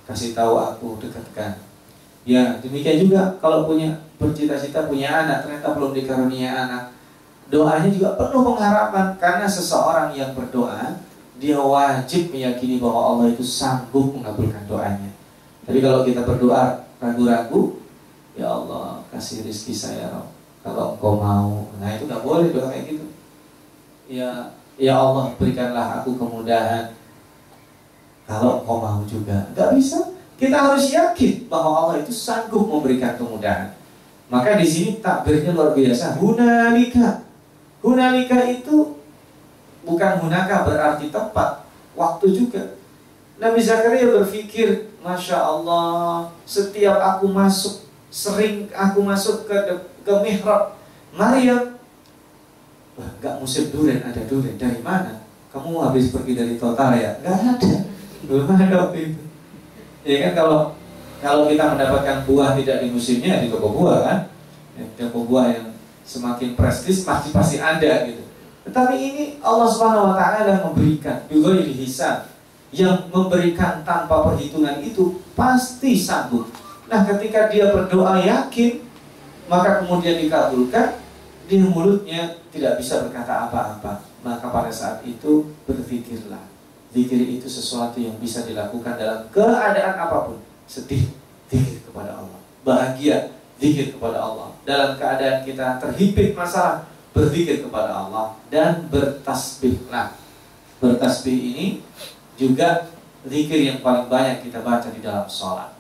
[0.07, 1.59] kasih tahu aku, dekatkan
[2.23, 3.91] Ya, demikian juga kalau punya
[4.23, 6.95] bercita-cita punya anak ternyata belum dikarunia anak.
[7.51, 10.95] Doanya juga penuh pengharapan karena seseorang yang berdoa
[11.37, 15.13] dia wajib meyakini bahwa Allah itu sanggup mengabulkan doanya.
[15.69, 17.83] Tapi kalau kita berdoa ragu-ragu,
[18.33, 20.33] ya Allah kasih rizki saya Rob.
[20.65, 23.07] Kalau engkau mau, nah itu nggak boleh doa kayak gitu.
[24.11, 26.97] Ya, ya Allah berikanlah aku kemudahan.
[28.27, 30.17] Kalau engkau mau juga, nggak bisa.
[30.37, 33.73] Kita harus yakin bahwa Allah itu sanggup memberikan kemudahan.
[34.27, 36.19] Maka di sini takbirnya luar biasa.
[36.19, 37.25] Hunalika.
[37.81, 38.96] Hunalika itu
[39.87, 41.63] bukan hunaka berarti tempat,
[41.95, 42.75] waktu juga.
[43.39, 49.55] Nabi Zakaria berpikir, Masya Allah, setiap aku masuk, sering aku masuk ke
[50.03, 50.75] ke mihrab,
[51.15, 51.79] Maryam,
[52.99, 55.23] wah gak musim durian, ada durian, dari mana?
[55.55, 57.23] Kamu habis pergi dari total ya?
[57.23, 57.73] Gak ada,
[58.27, 59.23] belum ada waktu itu.
[60.03, 60.61] Ya kan kalau
[61.23, 64.19] kalau kita mendapatkan buah tidak di musimnya di toko buah kan,
[64.75, 65.67] ya, toko buah yang
[66.03, 68.26] semakin prestis pasti pasti ada gitu.
[68.67, 72.27] Tetapi ini Allah Subhanahu Wa Taala memberikan juga hisab
[72.75, 76.51] yang memberikan tanpa perhitungan itu pasti sanggup.
[76.91, 78.83] Nah ketika dia berdoa yakin
[79.47, 80.99] maka kemudian dikabulkan
[81.47, 86.57] di mulutnya tidak bisa berkata apa-apa maka pada saat itu berpikirlah
[86.97, 90.41] Zikir itu sesuatu yang bisa dilakukan dalam keadaan apa pun.
[90.65, 91.13] Sedih,
[91.53, 92.41] zikir kepada Allah.
[92.65, 94.57] Bahagia, zikir kepada Allah.
[94.65, 100.13] Dalam keadaan kita terhimpit masalah, berzikir kepada Allah dan bertasbihlah.
[100.77, 101.67] Bertasbih ini
[102.37, 102.93] juga
[103.25, 105.73] zikir yang paling banyak kita baca di dalam sholat.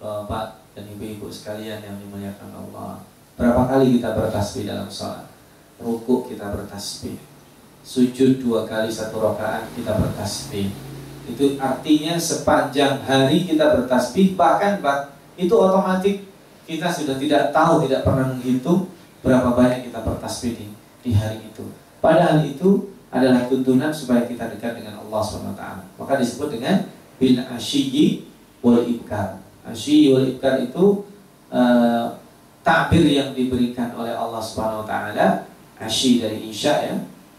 [0.00, 3.04] Bapak dan ibu-ibu sekalian yang dimuliakan Allah.
[3.36, 5.28] Berapa kali kita bertasbih dalam sholat?
[5.76, 7.20] Rukuk kita bertasbih.
[7.84, 10.72] Sujud dua kali satu rakaat kita bertasbih.
[11.28, 14.80] Itu artinya sepanjang hari kita bertasbih bahkan
[15.36, 16.24] itu otomatis
[16.64, 18.88] kita sudah tidak tahu tidak pernah menghitung
[19.24, 21.64] berapa banyak kita bertasbih di, hari itu.
[22.04, 25.64] Padahal itu adalah tuntunan supaya kita dekat dengan Allah SWT.
[25.96, 26.84] Maka disebut dengan
[27.16, 28.28] bin asyiyi
[28.60, 29.40] wal ibkar.
[29.64, 31.08] Asyiyi wal ibkar itu
[31.48, 32.12] uh,
[32.68, 35.48] takbir yang diberikan oleh Allah Subhanahu wa taala
[35.80, 36.96] asyi dari isya ya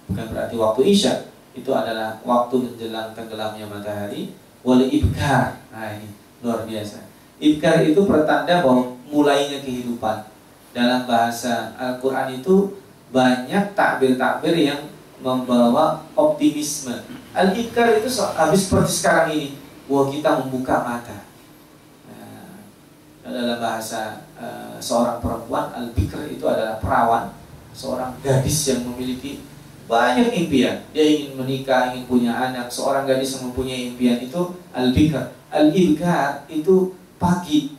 [0.09, 1.13] bukan berarti waktu isya
[1.53, 4.33] itu adalah waktu menjelang tenggelamnya matahari
[4.65, 6.09] wal ibkar nah ini
[6.41, 7.03] luar biasa
[7.37, 10.25] ibkar itu pertanda bahwa mulainya kehidupan
[10.75, 12.77] dalam bahasa Al-Qur'an itu
[13.09, 14.81] banyak takbir-takbir yang
[15.19, 16.93] membawa optimisme.
[17.33, 19.49] Al-ibkar itu habis seperti sekarang ini
[19.89, 21.19] bahwa kita membuka mata.
[23.29, 27.29] Dalam bahasa uh, seorang perempuan al-bikr itu adalah perawan
[27.77, 29.45] seorang gadis yang memiliki
[29.85, 30.81] banyak impian.
[30.89, 32.73] Dia ingin menikah ingin punya anak.
[32.73, 37.73] Seorang gadis yang mempunyai impian itu al-bikr al-ibkar itu pagi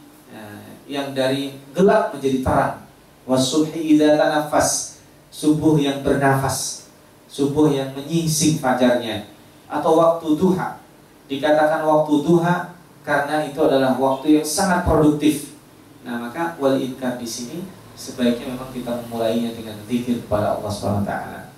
[0.90, 2.74] yang dari gelap menjadi terang
[3.22, 4.98] wasubhi idza tanafas
[5.30, 6.90] subuh yang bernafas
[7.30, 9.30] subuh yang menyingsing fajarnya
[9.70, 10.82] atau waktu duha
[11.30, 12.74] dikatakan waktu duha
[13.06, 15.56] karena itu adalah waktu yang sangat produktif.
[16.02, 17.62] Nah, maka wal inkar di sini
[17.94, 21.54] sebaiknya memang kita memulainya dengan zikir kepada Allah Subhanahu taala.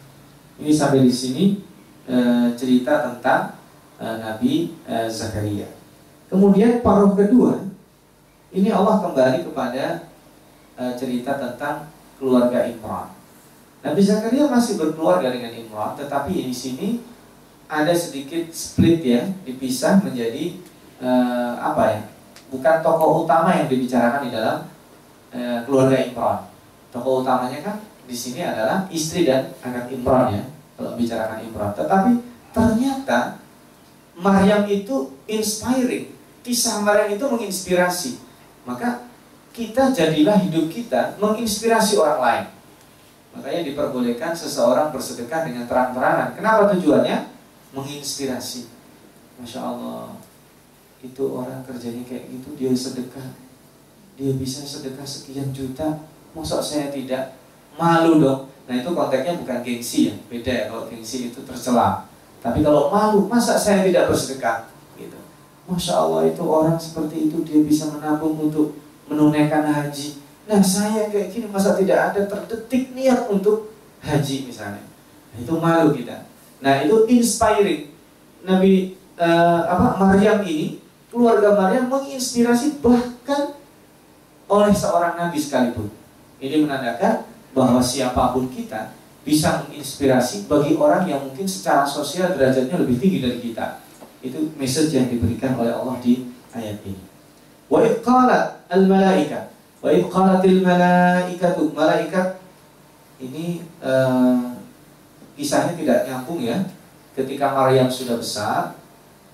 [0.61, 1.45] Ini sampai di sini
[2.05, 2.17] e,
[2.55, 3.57] cerita tentang
[3.97, 4.53] e, Nabi
[4.85, 5.71] e, Zakaria.
[6.29, 7.72] Kemudian paruh kedua
[8.53, 10.07] ini Allah kembali kepada
[10.77, 11.89] e, cerita tentang
[12.21, 13.11] keluarga Imran.
[13.83, 17.03] Nabi Zakaria masih berkeluarga dengan Imran, tetapi di sini
[17.67, 20.55] ada sedikit split ya, dipisah menjadi
[21.03, 22.03] eh, apa ya
[22.53, 24.57] bukan tokoh utama yang dibicarakan di dalam
[25.35, 26.39] eh, keluarga Imran.
[26.95, 30.45] Tokoh utamanya kan di sini adalah istri dan anak Imran ya
[30.79, 31.73] kalau bicarakan Imran.
[31.75, 32.11] Tetapi
[32.55, 33.43] ternyata
[34.15, 36.13] Maryam itu inspiring.
[36.47, 38.21] Kisah Maryam itu menginspirasi.
[38.63, 39.11] Maka
[39.53, 42.45] kita jadilah hidup kita menginspirasi orang lain.
[43.33, 46.37] Makanya diperbolehkan seseorang bersedekah dengan terang-terangan.
[46.37, 47.33] Kenapa tujuannya?
[47.73, 48.69] Menginspirasi.
[49.41, 50.15] Masya Allah
[51.03, 53.35] itu orang kerjanya kayak gitu dia sedekah
[54.15, 55.99] dia bisa sedekah sekian juta
[56.31, 57.35] masa saya tidak
[57.75, 62.07] malu dong nah itu konteksnya bukan gengsi ya beda ya kalau gengsi itu tercela
[62.39, 64.71] tapi kalau malu masa saya tidak bersedekah
[65.73, 68.77] masya Allah itu orang seperti itu dia bisa menabung untuk
[69.09, 73.73] menunaikan haji nah saya kayak gini masa tidak ada terdetik niat untuk
[74.05, 74.85] haji misalnya
[75.33, 76.29] nah, itu malu kita
[76.61, 77.89] nah itu inspiring
[78.45, 80.83] Nabi uh, apa Maryam ini
[81.13, 83.55] keluarga Maryam menginspirasi bahkan
[84.53, 85.93] oleh seorang nabi sekalipun.
[86.41, 92.81] Ini menandakan bahwa siapa pun kita bisa menginspirasi bagi orang yang mungkin secara sosial derajatnya
[92.81, 93.82] lebih tinggi dari kita.
[94.23, 97.03] Itu message yang diberikan oleh Allah di ayat ini.
[97.67, 99.51] Wa qalat al malaika
[99.83, 102.39] wa qalatil malaikatu malaikat
[103.19, 104.55] ini uh,
[105.35, 106.59] kisahnya tidak nyambung ya.
[107.13, 108.79] Ketika Maryam sudah besar,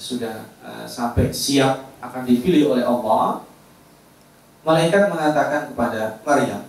[0.01, 3.44] sudah uh, sampai siap akan dipilih oleh Allah,
[4.66, 6.66] malaikat mengatakan kepada Maryam,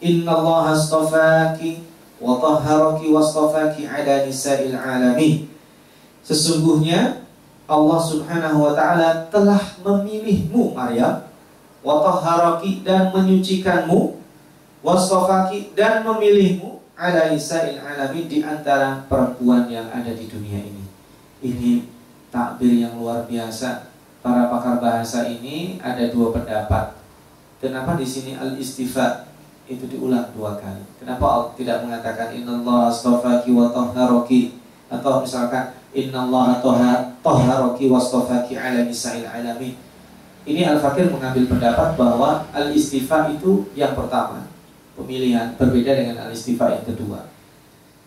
[0.00, 1.84] Inna Allah astafaki
[2.20, 5.48] wa tahharaki wa astafaki ala nisa'il alamin.
[6.24, 7.24] Sesungguhnya
[7.70, 11.22] Allah Subhanahu wa taala telah memilihmu Maryam
[11.86, 14.18] wa tahharaki dan menyucikanmu
[14.82, 20.84] wastafaki dan memilihmu ala nisa'il alamin di antara perempuan yang ada di dunia ini.
[21.40, 21.86] Ini
[22.28, 23.88] takbir yang luar biasa.
[24.20, 26.92] Para pakar bahasa ini ada dua pendapat.
[27.56, 29.24] Kenapa di sini al istifa
[29.64, 30.84] itu diulang dua kali?
[31.00, 34.60] Kenapa Allah tidak mengatakan Allah astafaki wa tahharaki
[34.92, 36.62] atau misalkan Allah
[37.22, 39.74] tahharaki wa astafaki ala nisa'il alamin.
[40.46, 44.48] Ini Al-Fakir mengambil pendapat bahwa al-istifa itu yang pertama,
[44.96, 47.28] pemilihan berbeda dengan al-istifa yang kedua.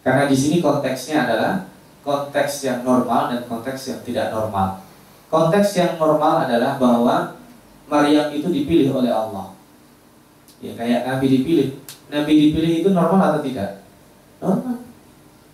[0.03, 1.69] Karena di sini konteksnya adalah
[2.03, 4.83] konteks yang normal dan konteks yang tidak normal.
[5.31, 7.39] Konteks yang normal adalah bahwa
[7.87, 9.55] Maryam itu dipilih oleh Allah.
[10.59, 11.79] Ya kayak Nabi dipilih.
[12.11, 13.83] Nabi dipilih itu normal atau tidak?
[14.43, 14.82] Normal.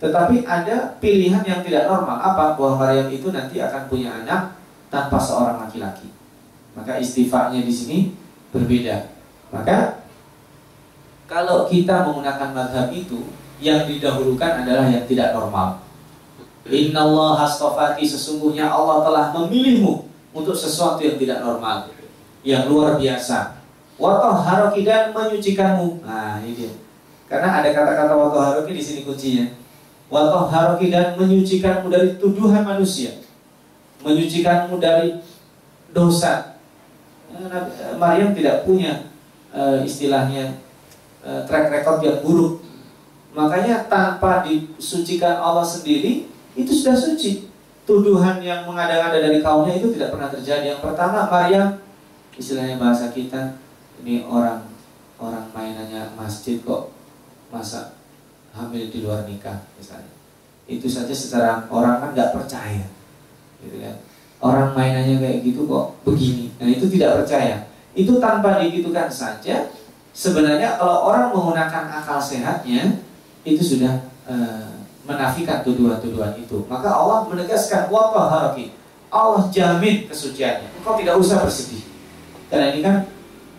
[0.00, 2.16] Tetapi ada pilihan yang tidak normal.
[2.16, 2.56] Apa?
[2.56, 4.56] Bahwa Maryam itu nanti akan punya anak
[4.88, 6.08] tanpa seorang laki-laki.
[6.72, 7.98] Maka istifaknya di sini
[8.50, 9.12] berbeda.
[9.52, 10.00] Maka
[11.28, 13.28] kalau kita menggunakan madhab itu,
[13.60, 15.84] yang didahulukan adalah yang tidak normal.
[16.64, 21.92] Inna Allah astafaki sesungguhnya Allah telah memilihmu untuk sesuatu yang tidak normal,
[22.40, 23.60] yang luar biasa.
[24.00, 26.00] Watahharoki dan menyucikanmu.
[26.08, 26.72] Nah, ini dia.
[27.28, 29.59] Karena ada kata-kata watahharoki di sini kuncinya.
[30.10, 33.14] Watahharoki dan menyucikanmu dari tuduhan manusia.
[34.02, 35.22] Menyucikanmu dari
[35.94, 36.58] dosa.
[37.30, 39.06] Nah, Maryam tidak punya
[39.54, 40.58] uh, istilahnya
[41.22, 42.58] uh, track record yang buruk.
[43.30, 46.26] Makanya tanpa disucikan Allah sendiri
[46.58, 47.46] itu sudah suci.
[47.86, 50.74] Tuduhan yang mengada-ngada dari kaumnya itu tidak pernah terjadi.
[50.74, 51.78] Yang pertama Maryam
[52.34, 53.54] istilahnya bahasa kita
[54.02, 54.66] ini orang
[55.20, 56.88] orang mainannya masjid kok
[57.52, 57.99] masa
[58.54, 60.14] hamil di luar nikah misalnya.
[60.70, 62.86] Itu saja secara orang kan nggak percaya
[63.60, 63.96] gitu kan.
[64.40, 66.48] Orang mainannya kayak gitu kok begini.
[66.56, 67.68] Nah itu tidak percaya.
[67.92, 69.68] Itu tanpa digitukan saja
[70.16, 73.04] sebenarnya kalau orang menggunakan akal sehatnya
[73.44, 74.34] itu sudah e,
[75.04, 76.64] menafikan tuduhan-tuduhan itu.
[76.70, 78.56] Maka Allah menegaskan waqah
[79.10, 80.70] Allah jamin kesuciannya.
[80.80, 81.82] Engkau tidak usah bersedih.
[82.48, 82.96] Karena ini kan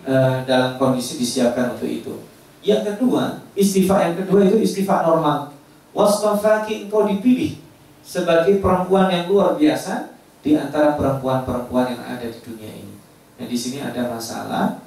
[0.02, 0.14] e,
[0.48, 2.14] dalam kondisi disiapkan untuk itu.
[2.62, 5.50] Yang kedua, istifa yang kedua itu istifa normal.
[5.92, 7.58] Wastafaki engkau dipilih
[8.00, 12.94] sebagai perempuan yang luar biasa di antara perempuan-perempuan yang ada di dunia ini.
[13.38, 14.82] Nah, di sini ada masalah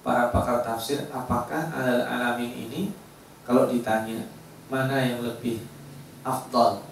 [0.00, 2.92] para pakar tafsir apakah al alamin ini
[3.44, 4.24] kalau ditanya
[4.72, 5.60] mana yang lebih
[6.24, 6.84] afdal,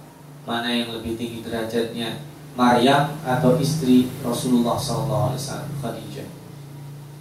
[0.45, 2.21] mana yang lebih tinggi derajatnya,
[2.59, 5.39] Maryam atau istri Rasulullah SAW
[5.79, 6.27] Khadijah.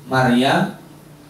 [0.10, 0.80] Maryam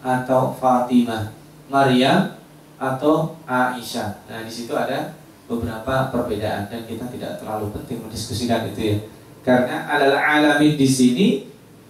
[0.04, 1.34] atau Fatimah,
[1.68, 2.38] Maryam
[2.78, 4.22] atau Aisyah.
[4.30, 5.18] Nah, di situ ada
[5.50, 8.96] beberapa perbedaan dan kita tidak terlalu penting mendiskusikan itu ya.
[9.42, 11.26] Karena adalah alamin di sini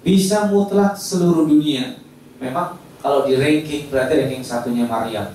[0.00, 1.98] bisa mutlak seluruh dunia.
[2.38, 5.34] Memang kalau di ranking berarti ranking satunya Maryam.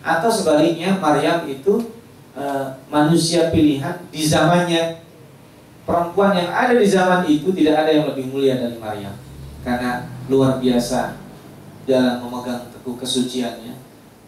[0.00, 1.92] Atau sebaliknya Maryam itu
[2.32, 2.44] e,
[2.88, 5.04] manusia pilihan di zamannya
[5.84, 9.12] perempuan yang ada di zaman itu tidak ada yang lebih mulia dari Maryam
[9.60, 11.19] karena luar biasa
[11.88, 13.76] dalam memegang teguh kesuciannya.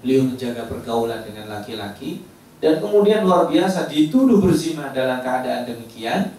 [0.02, 2.26] Beliau menjaga pergaulan dengan laki-laki
[2.62, 6.34] dan kemudian luar biasa dituduh berzina dalam keadaan demikian.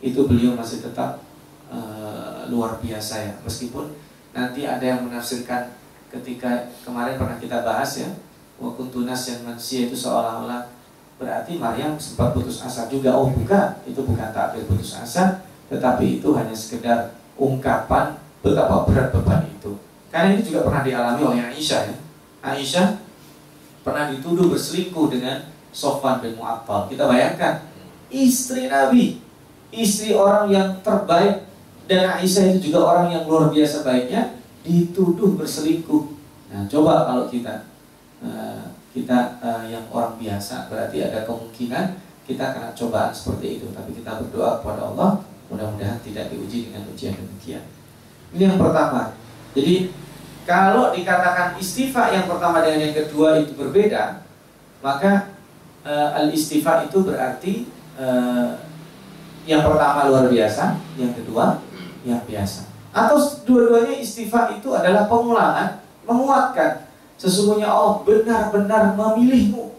[0.00, 1.20] Itu beliau masih tetap
[1.68, 3.32] uh, luar biasa ya.
[3.44, 3.92] Meskipun
[4.32, 5.74] nanti ada yang menafsirkan
[6.10, 8.10] ketika kemarin pernah kita bahas ya,
[8.58, 10.66] wa kuntunas yang manusia itu seolah-olah
[11.20, 13.12] berarti Maryam sempat putus asa juga.
[13.12, 19.44] Oh bukan, itu bukan takbir putus asa, tetapi itu hanya sekedar ungkapan betapa berat beban
[19.46, 19.76] itu.
[20.10, 21.96] Karena ini juga pernah dialami oleh Aisyah ya.
[22.42, 22.86] Aisyah
[23.86, 26.90] pernah dituduh berselingkuh dengan Sofwan bin Mu'attal.
[26.90, 27.62] Kita bayangkan,
[28.10, 29.22] istri Nabi,
[29.70, 31.46] istri orang yang terbaik
[31.86, 34.34] dan Aisyah itu juga orang yang luar biasa baiknya
[34.66, 36.18] dituduh berselingkuh.
[36.50, 37.70] Nah, coba kalau kita
[38.26, 43.66] uh, kita uh, yang orang biasa berarti ada kemungkinan kita kena cobaan seperti itu.
[43.70, 47.62] Tapi kita berdoa kepada Allah mudah-mudahan tidak diuji dengan ujian demikian.
[48.34, 49.19] Ini yang pertama.
[49.54, 49.90] Jadi
[50.46, 54.22] kalau dikatakan istifa yang pertama dengan yang kedua itu berbeda,
[54.82, 55.36] maka
[55.86, 58.06] e, eh, al istifa itu berarti e,
[59.46, 61.62] yang pertama luar biasa, yang kedua
[62.06, 62.66] yang biasa.
[62.90, 66.90] Atau dua-duanya istifa itu adalah pengulangan, menguatkan.
[67.20, 69.76] Sesungguhnya Allah benar-benar memilihmu.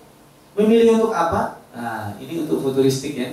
[0.56, 1.60] Memilih untuk apa?
[1.74, 3.30] Nah, ini untuk futuristik ya.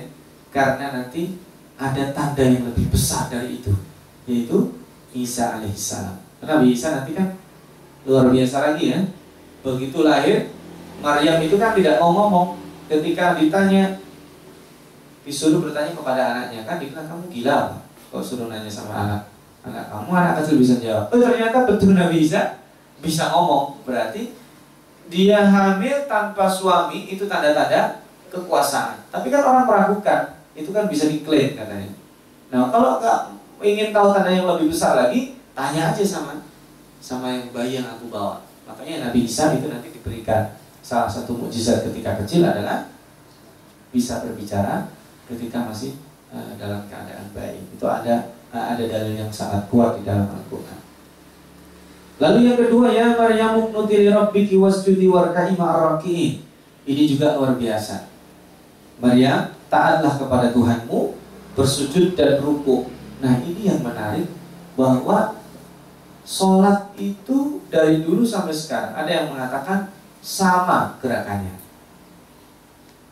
[0.49, 1.37] Karena nanti
[1.79, 3.71] ada tanda yang lebih besar dari itu,
[4.27, 4.75] yaitu
[5.15, 6.28] Isa alaihissalam.
[6.43, 7.35] Nabi Isa nanti kan
[8.07, 8.99] luar biasa lagi ya.
[9.59, 10.51] Begitu lahir,
[11.03, 12.47] Maryam itu kan tidak mau ngomong.
[12.89, 13.99] Ketika ditanya,
[15.27, 17.57] disuruh bertanya kepada anaknya, kan dibilang kamu gila
[18.09, 19.21] Kok suruh nanya sama anak
[19.61, 21.11] anak kamu, anak kecil bisa jawab.
[21.11, 22.57] Oh ternyata betul Nabi Isa
[23.03, 23.83] bisa ngomong.
[23.83, 24.33] Berarti
[25.09, 29.09] dia hamil tanpa suami itu tanda-tanda kekuasaan.
[29.09, 31.91] Tapi kan orang meragukan, itu kan bisa diklaim katanya.
[32.49, 33.19] Nah kalau nggak
[33.61, 36.39] ingin tahu tanda yang lebih besar lagi, tanya aja sama
[37.03, 38.39] sama yang bayi yang aku bawa.
[38.63, 42.87] Makanya Nabi Isa itu nanti diberikan salah satu mukjizat ketika kecil adalah
[43.91, 44.87] bisa berbicara
[45.27, 45.99] ketika masih
[46.31, 47.59] uh, dalam keadaan bayi.
[47.75, 50.79] Itu ada uh, ada dalil yang sangat kuat di dalam Al-Qur'an.
[52.23, 56.39] Lalu yang kedua ya Maryam nuti li rabbiki wasjudi warka'i ma'arraki'in.
[56.87, 58.07] Ini juga luar biasa.
[58.99, 61.15] Maryam, taatlah kepada Tuhanmu,
[61.55, 64.31] bersujud dan rukuk Nah ini yang menarik
[64.79, 65.38] bahwa
[66.29, 69.89] sholat itu dari dulu sampai sekarang ada yang mengatakan
[70.21, 71.57] sama gerakannya.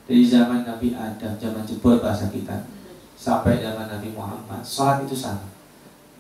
[0.05, 2.70] Dari zaman Nabi Adam, zaman jebol bahasa kita,
[3.18, 5.49] sampai zaman Nabi Muhammad, sholat itu sama.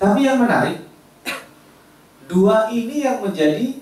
[0.01, 0.89] Tapi yang menarik,
[2.25, 3.77] dua ini yang menjadi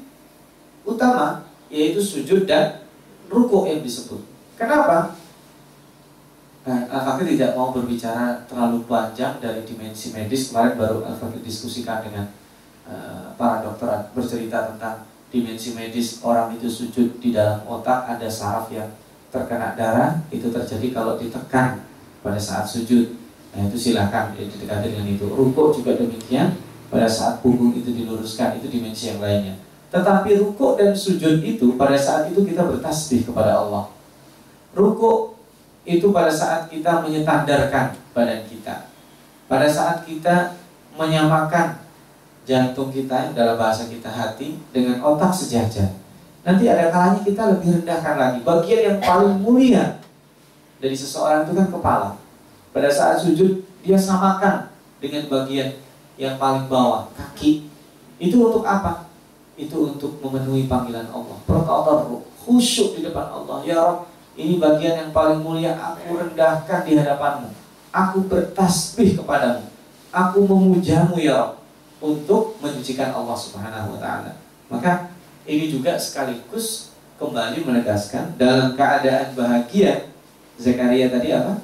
[0.84, 2.84] utama, yaitu sujud dan
[3.32, 4.22] ruku yang disebut.
[4.60, 5.16] Kenapa?
[6.66, 10.50] Nah, Al-Fakir tidak mau berbicara terlalu panjang dari dimensi medis.
[10.50, 12.26] Kemarin baru Al-Fakir diskusikan dengan
[13.36, 18.88] para dokter bercerita tentang dimensi medis orang itu sujud di dalam otak ada saraf yang
[19.34, 21.84] terkena darah itu terjadi kalau ditekan
[22.24, 23.20] pada saat sujud.
[23.52, 25.28] Nah itu silakan ya, didekati dengan itu.
[25.28, 26.56] Rukuk juga demikian
[26.88, 29.60] pada saat punggung itu diluruskan itu dimensi yang lainnya.
[29.92, 33.92] Tetapi rukuk dan sujud itu pada saat itu kita bertasbih kepada Allah.
[34.76, 35.36] Rukuk
[35.86, 38.90] itu pada saat kita menyetandarkan badan kita.
[39.46, 40.58] Pada saat kita
[40.98, 41.85] menyamakan
[42.46, 45.90] jantung kita dalam bahasa kita hati dengan otak sejajar.
[46.46, 48.40] Nanti ada kalanya kita lebih rendahkan lagi.
[48.46, 49.98] Bagian yang paling mulia
[50.78, 52.10] dari seseorang itu kan kepala.
[52.70, 54.70] Pada saat sujud dia samakan
[55.02, 55.74] dengan bagian
[56.22, 57.66] yang paling bawah, kaki.
[58.22, 59.10] Itu untuk apa?
[59.58, 61.36] Itu untuk memenuhi panggilan Allah.
[61.50, 63.66] Protokol khusyuk di depan Allah.
[63.66, 64.06] Ya Rob,
[64.38, 65.74] ini bagian yang paling mulia.
[65.74, 67.50] Aku rendahkan di hadapanmu.
[67.90, 69.66] Aku bertasbih kepadamu.
[70.14, 71.65] Aku memujamu ya Rob
[72.04, 74.32] untuk menyucikan Allah Subhanahu wa taala.
[74.68, 75.14] Maka
[75.46, 80.12] ini juga sekaligus kembali menegaskan dalam keadaan bahagia
[80.56, 81.60] Zakaria tadi apa?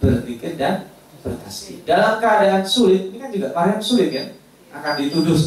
[0.00, 0.88] Berzikir dan
[1.24, 1.84] bertasbih.
[1.88, 4.26] Dalam keadaan sulit, ini kan juga Maryam sulit kan?
[4.74, 5.38] Akan dituduh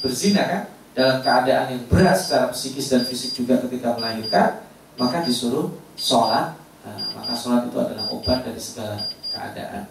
[0.00, 0.62] berzina kan?
[0.96, 4.64] Dalam keadaan yang berat secara psikis dan fisik juga ketika melahirkan,
[4.96, 6.56] maka disuruh sholat.
[6.86, 8.96] Nah, maka sholat itu adalah obat dari segala
[9.28, 9.84] keadaan.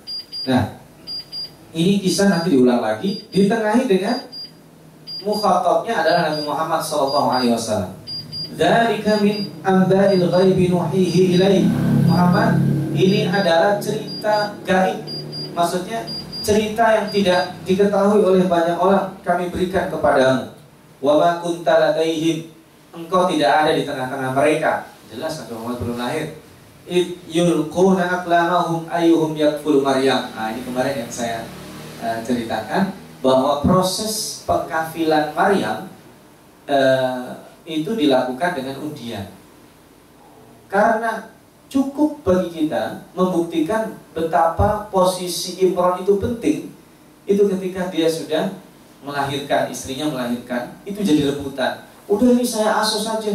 [0.49, 0.63] Nah,
[1.75, 4.23] ini kisah nanti diulang lagi ditengahi dengan
[5.27, 7.91] mukhatabnya adalah Nabi Muhammad sallallahu alaihi wasallam.
[8.55, 11.67] Dzalika min amba'il ghaibi nuhihi ilaih.
[12.07, 12.63] Muhammad,
[12.95, 15.03] ini adalah cerita gaib.
[15.51, 16.07] Maksudnya
[16.39, 20.55] cerita yang tidak diketahui oleh banyak orang kami berikan kepadamu.
[21.03, 22.55] Wa ma kunta ladaihim.
[22.95, 24.87] Engkau tidak ada di tengah-tengah mereka.
[25.11, 26.25] Jelas Nabi Muhammad belum lahir.
[27.27, 28.87] Yulquna aqlamahum
[29.35, 30.31] yakfulu Maryam.
[30.31, 31.43] Nah, ini kemarin yang saya
[32.01, 35.89] uh, ceritakan bahwa proses pengkafilan Maryam
[36.69, 39.25] uh, itu dilakukan dengan undian.
[40.69, 41.33] Karena
[41.65, 46.69] cukup bagi kita membuktikan betapa posisi Imron itu penting
[47.25, 48.53] itu ketika dia sudah
[49.01, 51.85] melahirkan istrinya melahirkan itu jadi rebutan.
[52.05, 53.33] Udah ini saya asuh saja.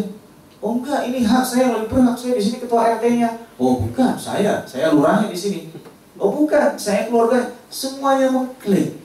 [0.62, 4.62] Oh enggak ini hak saya lebih berhak saya di sini ketua RT-nya oh bukan saya
[4.68, 5.60] saya lurahnya di sini.
[6.20, 8.98] Oh bukan saya keluarga semuanya mengklaim.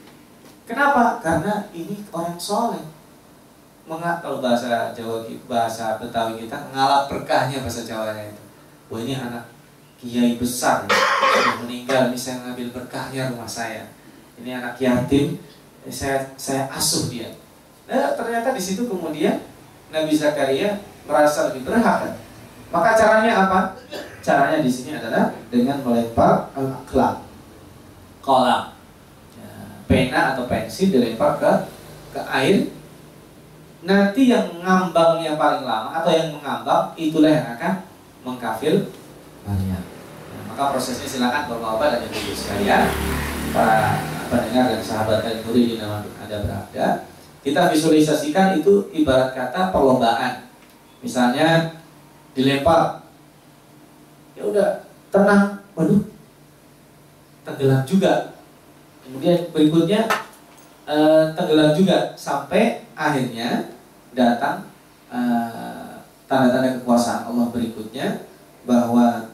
[0.66, 1.22] Kenapa?
[1.22, 2.82] Karena ini orang soleh.
[3.86, 8.44] Mengat kalau bahasa Jawa bahasa Betawi kita ngalap berkahnya bahasa Jawanya itu.
[8.90, 9.46] Wah ini anak
[10.02, 10.98] kiai besar ya.
[11.62, 13.86] meninggal ini saya ngambil berkahnya rumah saya.
[14.42, 15.38] Ini anak yatim
[15.86, 17.30] saya saya asuh dia.
[17.86, 19.46] Nah, ternyata di situ kemudian
[19.94, 22.18] Nabi Zakaria merasa lebih berhak?
[22.74, 23.78] Maka caranya apa?
[24.26, 27.25] Caranya di sini adalah dengan melempar al-akhlak
[28.26, 28.74] kolam
[29.38, 29.50] ya,
[29.86, 31.52] pena atau pensil dilempar ke
[32.18, 32.74] ke air
[33.86, 37.86] nanti yang ngambangnya paling lama atau yang mengambang itulah yang akan
[38.26, 38.90] mengkafir
[39.46, 39.78] Maria.
[40.34, 42.90] Nah, maka prosesnya silakan bapak-bapak dan ibu sekalian,
[43.54, 46.88] para pendengar dan sahabat kalian di nama ada berada.
[47.46, 50.50] Kita visualisasikan itu ibarat kata perlombaan.
[51.06, 51.78] Misalnya
[52.34, 53.06] dilempar,
[54.34, 56.02] ya udah tenang, waduh
[57.46, 58.34] tenggelam juga.
[59.06, 60.10] Kemudian berikutnya
[60.90, 63.70] uh, tenggelam juga sampai akhirnya
[64.18, 64.66] datang
[65.12, 68.26] tanda tanda-tanda kekuasaan Allah berikutnya
[68.66, 69.30] bahwa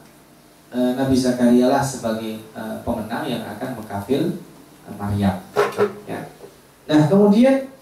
[0.70, 4.36] uh, Nabi Zakaria lah sebagai uh, pemenang yang akan mengkafir
[4.84, 5.40] uh, Maryam.
[6.04, 6.28] Ya.
[6.84, 7.72] Nah kemudian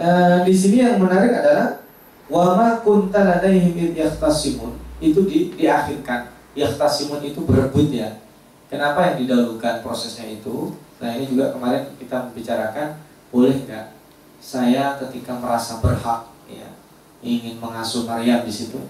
[0.00, 1.84] uh, di sini yang menarik adalah
[2.32, 3.92] wama kunta ladaihim
[5.04, 8.23] itu di, diakhirkan yahtasimun itu berebut ya
[8.74, 10.74] Kenapa yang didahulukan prosesnya itu?
[10.98, 12.98] Nah ini juga kemarin kita membicarakan
[13.30, 13.94] boleh nggak
[14.42, 16.66] saya ketika merasa berhak ya
[17.22, 18.82] ingin mengasuh Maryam di situ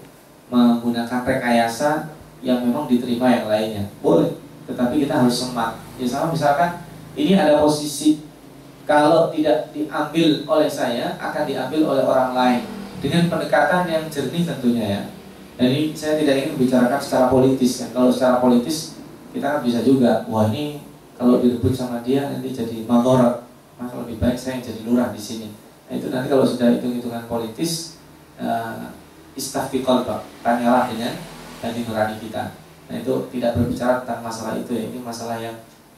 [0.49, 2.09] menggunakan rekayasa
[2.41, 3.85] yang memang diterima yang lainnya?
[4.01, 4.33] Boleh
[4.65, 5.77] tetapi kita harus semak.
[6.01, 6.81] Ya sama misalkan
[7.13, 8.25] ini ada posisi
[8.89, 12.61] kalau tidak diambil oleh saya akan diambil oleh orang lain.
[13.05, 15.01] Dengan pendekatan yang jernih tentunya ya.
[15.61, 18.94] Jadi saya tidak ingin membicarakan secara politis kan kalau secara politis
[19.35, 20.79] kita kan bisa juga wah ini
[21.19, 23.43] kalau direbut sama dia nanti jadi magorat
[23.75, 25.51] maka lebih baik saya yang jadi lurah di sini.
[25.85, 27.99] Nah, itu nanti kalau sudah hitung-hitungan politis
[28.39, 28.95] uh,
[29.35, 31.13] istafti kolbak tanyalah dengan
[31.59, 32.55] hati nurani kita.
[32.85, 34.83] Nah itu tidak berbicara tentang masalah itu ya.
[34.87, 35.57] Ini masalah yang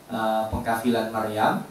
[0.10, 1.62] uh, pengkafilan Maryam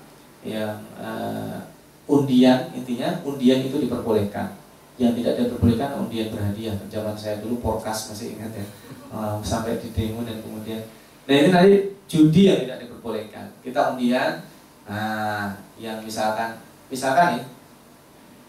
[0.46, 1.58] yang uh,
[2.06, 4.54] undian intinya undian itu diperbolehkan.
[4.96, 6.76] Yang tidak diperbolehkan undian berhadiah.
[6.88, 8.66] Zaman saya dulu porkas masih ingat ya.
[9.10, 10.82] Uh, sampai di demo dan kemudian
[11.26, 11.72] Nah ini tadi
[12.06, 13.50] judi yang tidak diperbolehkan.
[13.66, 14.46] Kita undian,
[14.86, 17.44] nah yang misalkan misalkan nih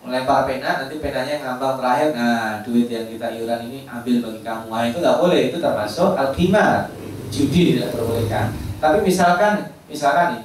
[0.06, 4.66] melempar pena nanti penanya ngambang terakhir nah duit yang kita iuran ini ambil bagi kamu.
[4.70, 6.94] Nah itu nggak boleh itu termasuk alkimar
[7.34, 8.46] judi tidak diperbolehkan.
[8.78, 9.54] Tapi misalkan
[9.90, 10.44] misalkan nih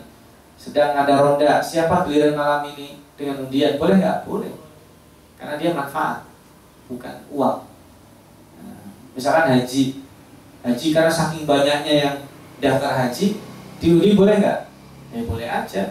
[0.56, 4.18] sedang ada ronda siapa giliran malam ini dengan undian boleh nggak?
[4.24, 4.52] Boleh.
[5.36, 6.24] Karena dia manfaat
[6.88, 7.58] bukan uang.
[8.62, 10.01] Nah, misalkan haji
[10.62, 12.16] haji karena saking banyaknya yang
[12.62, 13.38] daftar haji
[13.82, 14.60] diundi boleh nggak?
[15.12, 15.82] Ya boleh aja.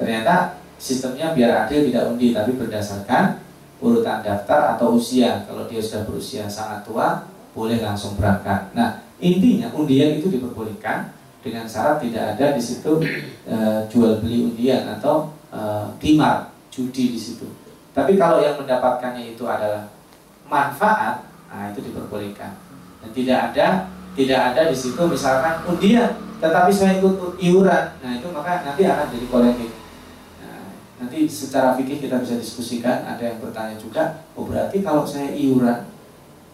[0.00, 3.44] Ternyata sistemnya biar adil tidak undi tapi berdasarkan
[3.78, 5.44] urutan daftar atau usia.
[5.44, 8.72] Kalau dia sudah berusia sangat tua boleh langsung berangkat.
[8.72, 11.12] Nah intinya undian itu diperbolehkan
[11.44, 12.98] dengan syarat tidak ada di situ
[13.46, 13.56] e,
[13.90, 15.60] jual beli undian atau e,
[16.00, 17.46] timar judi di situ.
[17.92, 19.90] Tapi kalau yang mendapatkannya itu adalah
[20.46, 22.54] manfaat nah itu diperbolehkan.
[23.02, 23.66] Dan tidak ada
[24.18, 27.84] tidak ada di situ misalkan undian tetapi saya ikut iuran.
[28.02, 29.70] Nah itu maka nanti akan jadi kolektif
[30.98, 35.86] nanti secara fikih kita bisa diskusikan ada yang bertanya juga oh berarti kalau saya iuran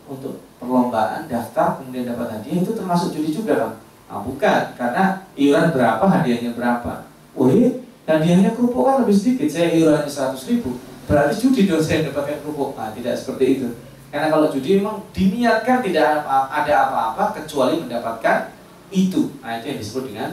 [0.04, 3.72] untuk perlombaan daftar kemudian dapat hadiah itu termasuk judi juga kan
[4.04, 7.08] nah, bukan karena iuran berapa hadiahnya berapa?
[7.32, 7.72] Oh iya
[8.04, 10.76] hadiahnya kerupuk kan lebih sedikit saya iurannya 100 ribu
[11.08, 12.76] berarti judi dong saya dapatkan kerupuk.
[12.76, 13.68] Nah tidak seperti itu
[14.14, 18.54] karena kalau judi memang diniatkan tidak ada apa-apa kecuali mendapatkan
[18.94, 20.30] itu nah itu yang disebut dengan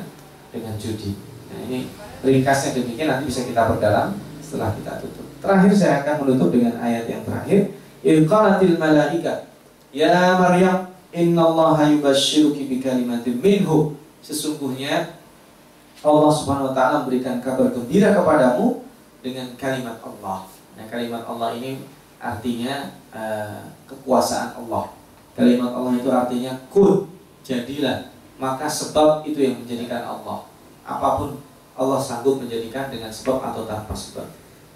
[0.53, 1.17] dengan judi
[1.49, 1.89] nah ini
[2.21, 4.13] ringkasnya demikian nanti bisa kita perdalam
[4.51, 5.23] setelah kita tutup.
[5.39, 7.71] Terakhir saya akan menutup dengan ayat yang terakhir.
[8.03, 9.47] Ilqalatil malaika
[9.95, 13.95] Ya Maryam innallaha yubashshiruki bikalimatin minhu.
[14.19, 15.15] Sesungguhnya
[16.03, 18.83] Allah Subhanahu wa taala memberikan kabar gembira kepadamu
[19.23, 20.47] dengan kalimat Allah.
[20.75, 21.83] Nah, kalimat Allah ini
[22.21, 24.91] artinya uh, kekuasaan Allah.
[25.31, 27.07] Kalimat Allah itu artinya kun,
[27.45, 28.11] jadilah.
[28.41, 30.49] Maka sebab itu yang menjadikan Allah.
[30.81, 31.39] Apa pun
[31.77, 34.27] Allah sanggup menjadikan dengan sebab atau tanpa sebab.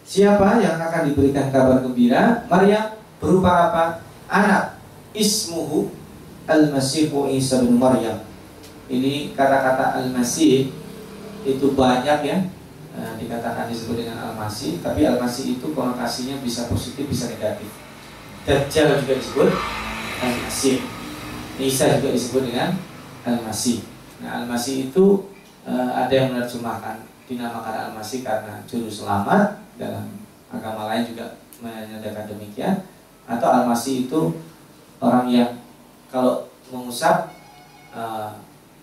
[0.05, 2.45] Siapa yang akan diberikan kabar gembira?
[2.45, 3.83] Maryam berupa apa?
[4.29, 4.77] Anak.
[5.15, 5.89] Ismuhu
[6.45, 8.21] Al-Masihu Isa bin Maryam.
[8.85, 10.69] Ini kata-kata Al-Masih
[11.45, 12.37] itu banyak ya
[12.93, 17.84] e, dikatakan disebut dengan Al-Masih, tapi Al-Masih itu konotasinya bisa positif bisa negatif.
[18.45, 19.49] Dajjal juga disebut
[20.21, 20.77] Al-Masih.
[21.57, 22.77] Isa juga disebut dengan
[23.25, 23.81] Al-Masih.
[24.21, 25.25] Nah, Al-Masih itu
[25.65, 30.05] uh, ada yang menerjemahkan dinamakan al-masih karena juru selamat dalam
[30.53, 32.85] agama lain juga menyatakan demikian
[33.25, 34.37] atau al-masih itu
[35.01, 35.49] orang yang
[36.13, 37.33] kalau mengusap
[37.89, 38.29] uh,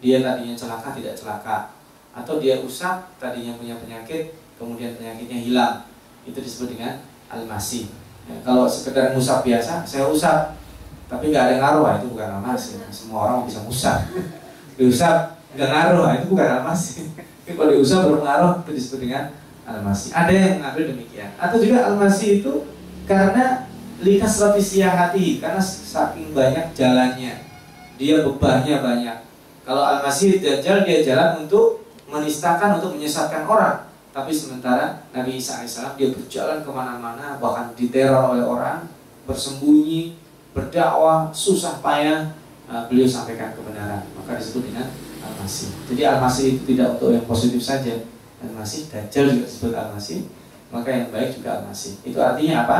[0.02, 1.70] dia tadinya celaka tidak celaka
[2.10, 5.74] atau dia usap tadinya punya penyakit kemudian penyakitnya hilang
[6.26, 6.98] itu disebut dengan
[7.30, 7.86] al-masih
[8.28, 10.58] ya, kalau sekedar ngusap biasa saya usap.
[11.12, 14.08] Tapi nggak ada ngaruh itu bukan al-masih semua orang bisa ngusap.
[14.80, 17.12] Diusap nggak ngaruh itu bukan almasi
[17.44, 19.24] tapi kalau diusah ngaruh itu disebut dengan
[19.68, 20.08] almasi.
[20.16, 21.28] Ada yang mengambil demikian.
[21.36, 22.64] Atau juga almasi itu
[23.04, 23.68] karena
[24.00, 27.44] likas lapisia hati karena saking banyak jalannya.
[28.00, 29.18] Dia bebannya banyak.
[29.68, 35.80] Kalau almasi dajjal dia jalan untuk menistakan untuk menyesatkan orang tapi sementara Nabi Isa AS
[35.96, 38.84] dia berjalan ke mana-mana bahkan diteror oleh orang
[39.24, 40.20] bersembunyi
[40.52, 42.36] berdakwah susah payah
[42.68, 44.92] uh, beliau sampaikan kebenaran maka disebut dengan
[45.24, 45.72] al-masih.
[45.88, 48.04] Jadi al-masih itu tidak untuk yang positif saja.
[48.44, 50.18] Al-masih, dajjal juga disebut al-masih,
[50.68, 51.96] maka yang baik juga al-masih.
[52.04, 52.78] Itu artinya apa?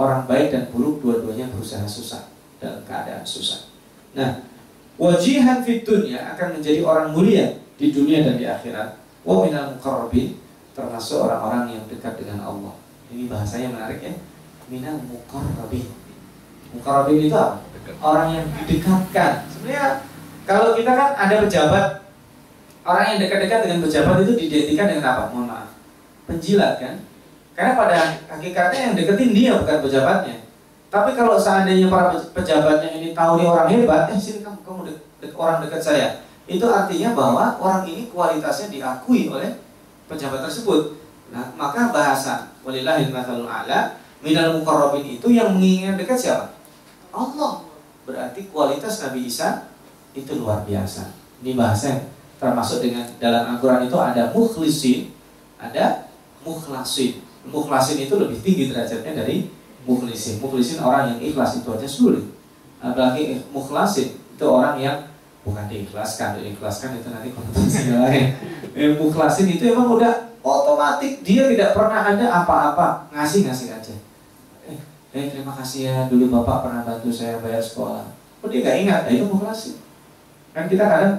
[0.00, 3.68] Orang baik dan buruk dua-duanya berusaha susah dalam keadaan susah.
[4.16, 4.48] Nah,
[4.96, 8.96] wajihan fit dunya akan menjadi orang mulia di dunia dan di akhirat.
[9.20, 10.39] Wa minal muqarrabin
[10.80, 12.74] termasuk orang-orang yang dekat dengan Allah.
[13.12, 14.14] Ini bahasanya menarik ya.
[14.72, 15.86] Minal muqarrabin.
[16.72, 17.60] Muqarrabin itu apa?
[18.00, 19.44] Orang yang didekatkan.
[19.50, 20.06] Sebenarnya
[20.46, 21.84] kalau kita kan ada pejabat,
[22.86, 25.22] orang yang dekat-dekat dengan pejabat itu diidentikan dengan apa?
[25.34, 25.70] Mohon maaf,
[26.30, 26.94] penjilat kan?
[27.52, 27.96] Karena pada
[28.30, 30.36] hakikatnya yang deketin dia bukan pejabatnya.
[30.90, 34.94] Tapi kalau seandainya para pejabatnya ini tahu dia orang hebat, eh sini kamu kamu de
[35.22, 36.08] de orang dekat saya.
[36.50, 39.54] Itu artinya bahwa orang ini kualitasnya diakui oleh
[40.10, 40.98] pejabat tersebut.
[41.30, 46.50] Nah, maka bahasa walillahil mathalul a'la minal muqarrabin itu yang menginginkan dekat siapa?
[47.14, 47.62] Allah.
[48.02, 49.70] Berarti kualitas Nabi Isa
[50.10, 51.14] itu luar biasa.
[51.40, 52.10] Ini bahasa
[52.42, 55.14] termasuk dengan dalam Al-Quran itu ada mukhlisin,
[55.62, 56.10] ada
[56.42, 57.22] mukhlasin.
[57.46, 59.46] Mukhlasin itu lebih tinggi derajatnya dari
[59.86, 60.42] mukhlisin.
[60.42, 62.26] Mukhlisin orang yang ikhlas itu aja sulit.
[62.82, 64.98] Apalagi mukhlasin itu orang yang
[65.44, 68.36] bukan diikhlaskan, diikhlaskan itu nanti konotasinya lain.
[68.76, 73.94] Yang mukhlasin itu emang udah otomatis dia tidak pernah ada apa-apa ngasih ngasih aja.
[74.68, 74.78] Eh,
[75.16, 78.04] eh terima kasih ya dulu bapak pernah bantu saya bayar sekolah.
[78.40, 79.76] Oh dia nggak ingat, nah, itu mukhlasin.
[80.56, 81.14] Kan kita kadang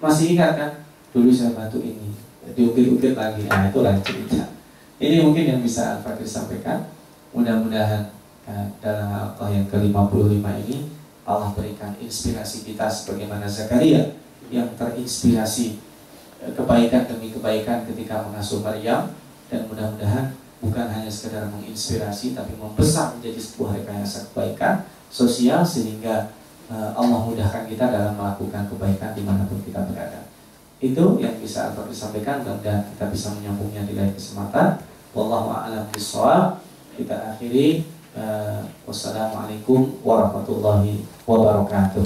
[0.00, 0.70] masih ingat kan,
[1.12, 2.16] dulu saya bantu ini,
[2.56, 4.48] diukir-ukir lagi, nah itu lain cerita.
[4.96, 6.88] Ini mungkin yang bisa Al-Fatih sampaikan.
[7.36, 8.14] Mudah-mudahan
[8.48, 10.76] uh, dalam al yang ke-55 ini
[11.24, 14.12] Allah berikan inspirasi kita sebagaimana Zakaria
[14.52, 15.80] yang terinspirasi
[16.44, 19.08] uh, kebaikan demi kebaikan ketika mengasuh Maryam
[19.48, 26.32] dan mudah-mudahan bukan hanya sekedar menginspirasi tapi membesar menjadi sebuah rekayasa kebaikan sosial sehingga
[26.68, 30.28] uh, Allah mudahkan kita dalam melakukan kebaikan di mana pun kita berada.
[30.84, 34.84] Itu yang bisa Alfa disampaikan dan kita bisa menyambungnya di lain kesempatan.
[35.16, 36.60] Wallahu a'lam bishawab.
[36.94, 42.02] Kita akhiri uh, wassalamualaikum warahmatullahi wabarakatuh.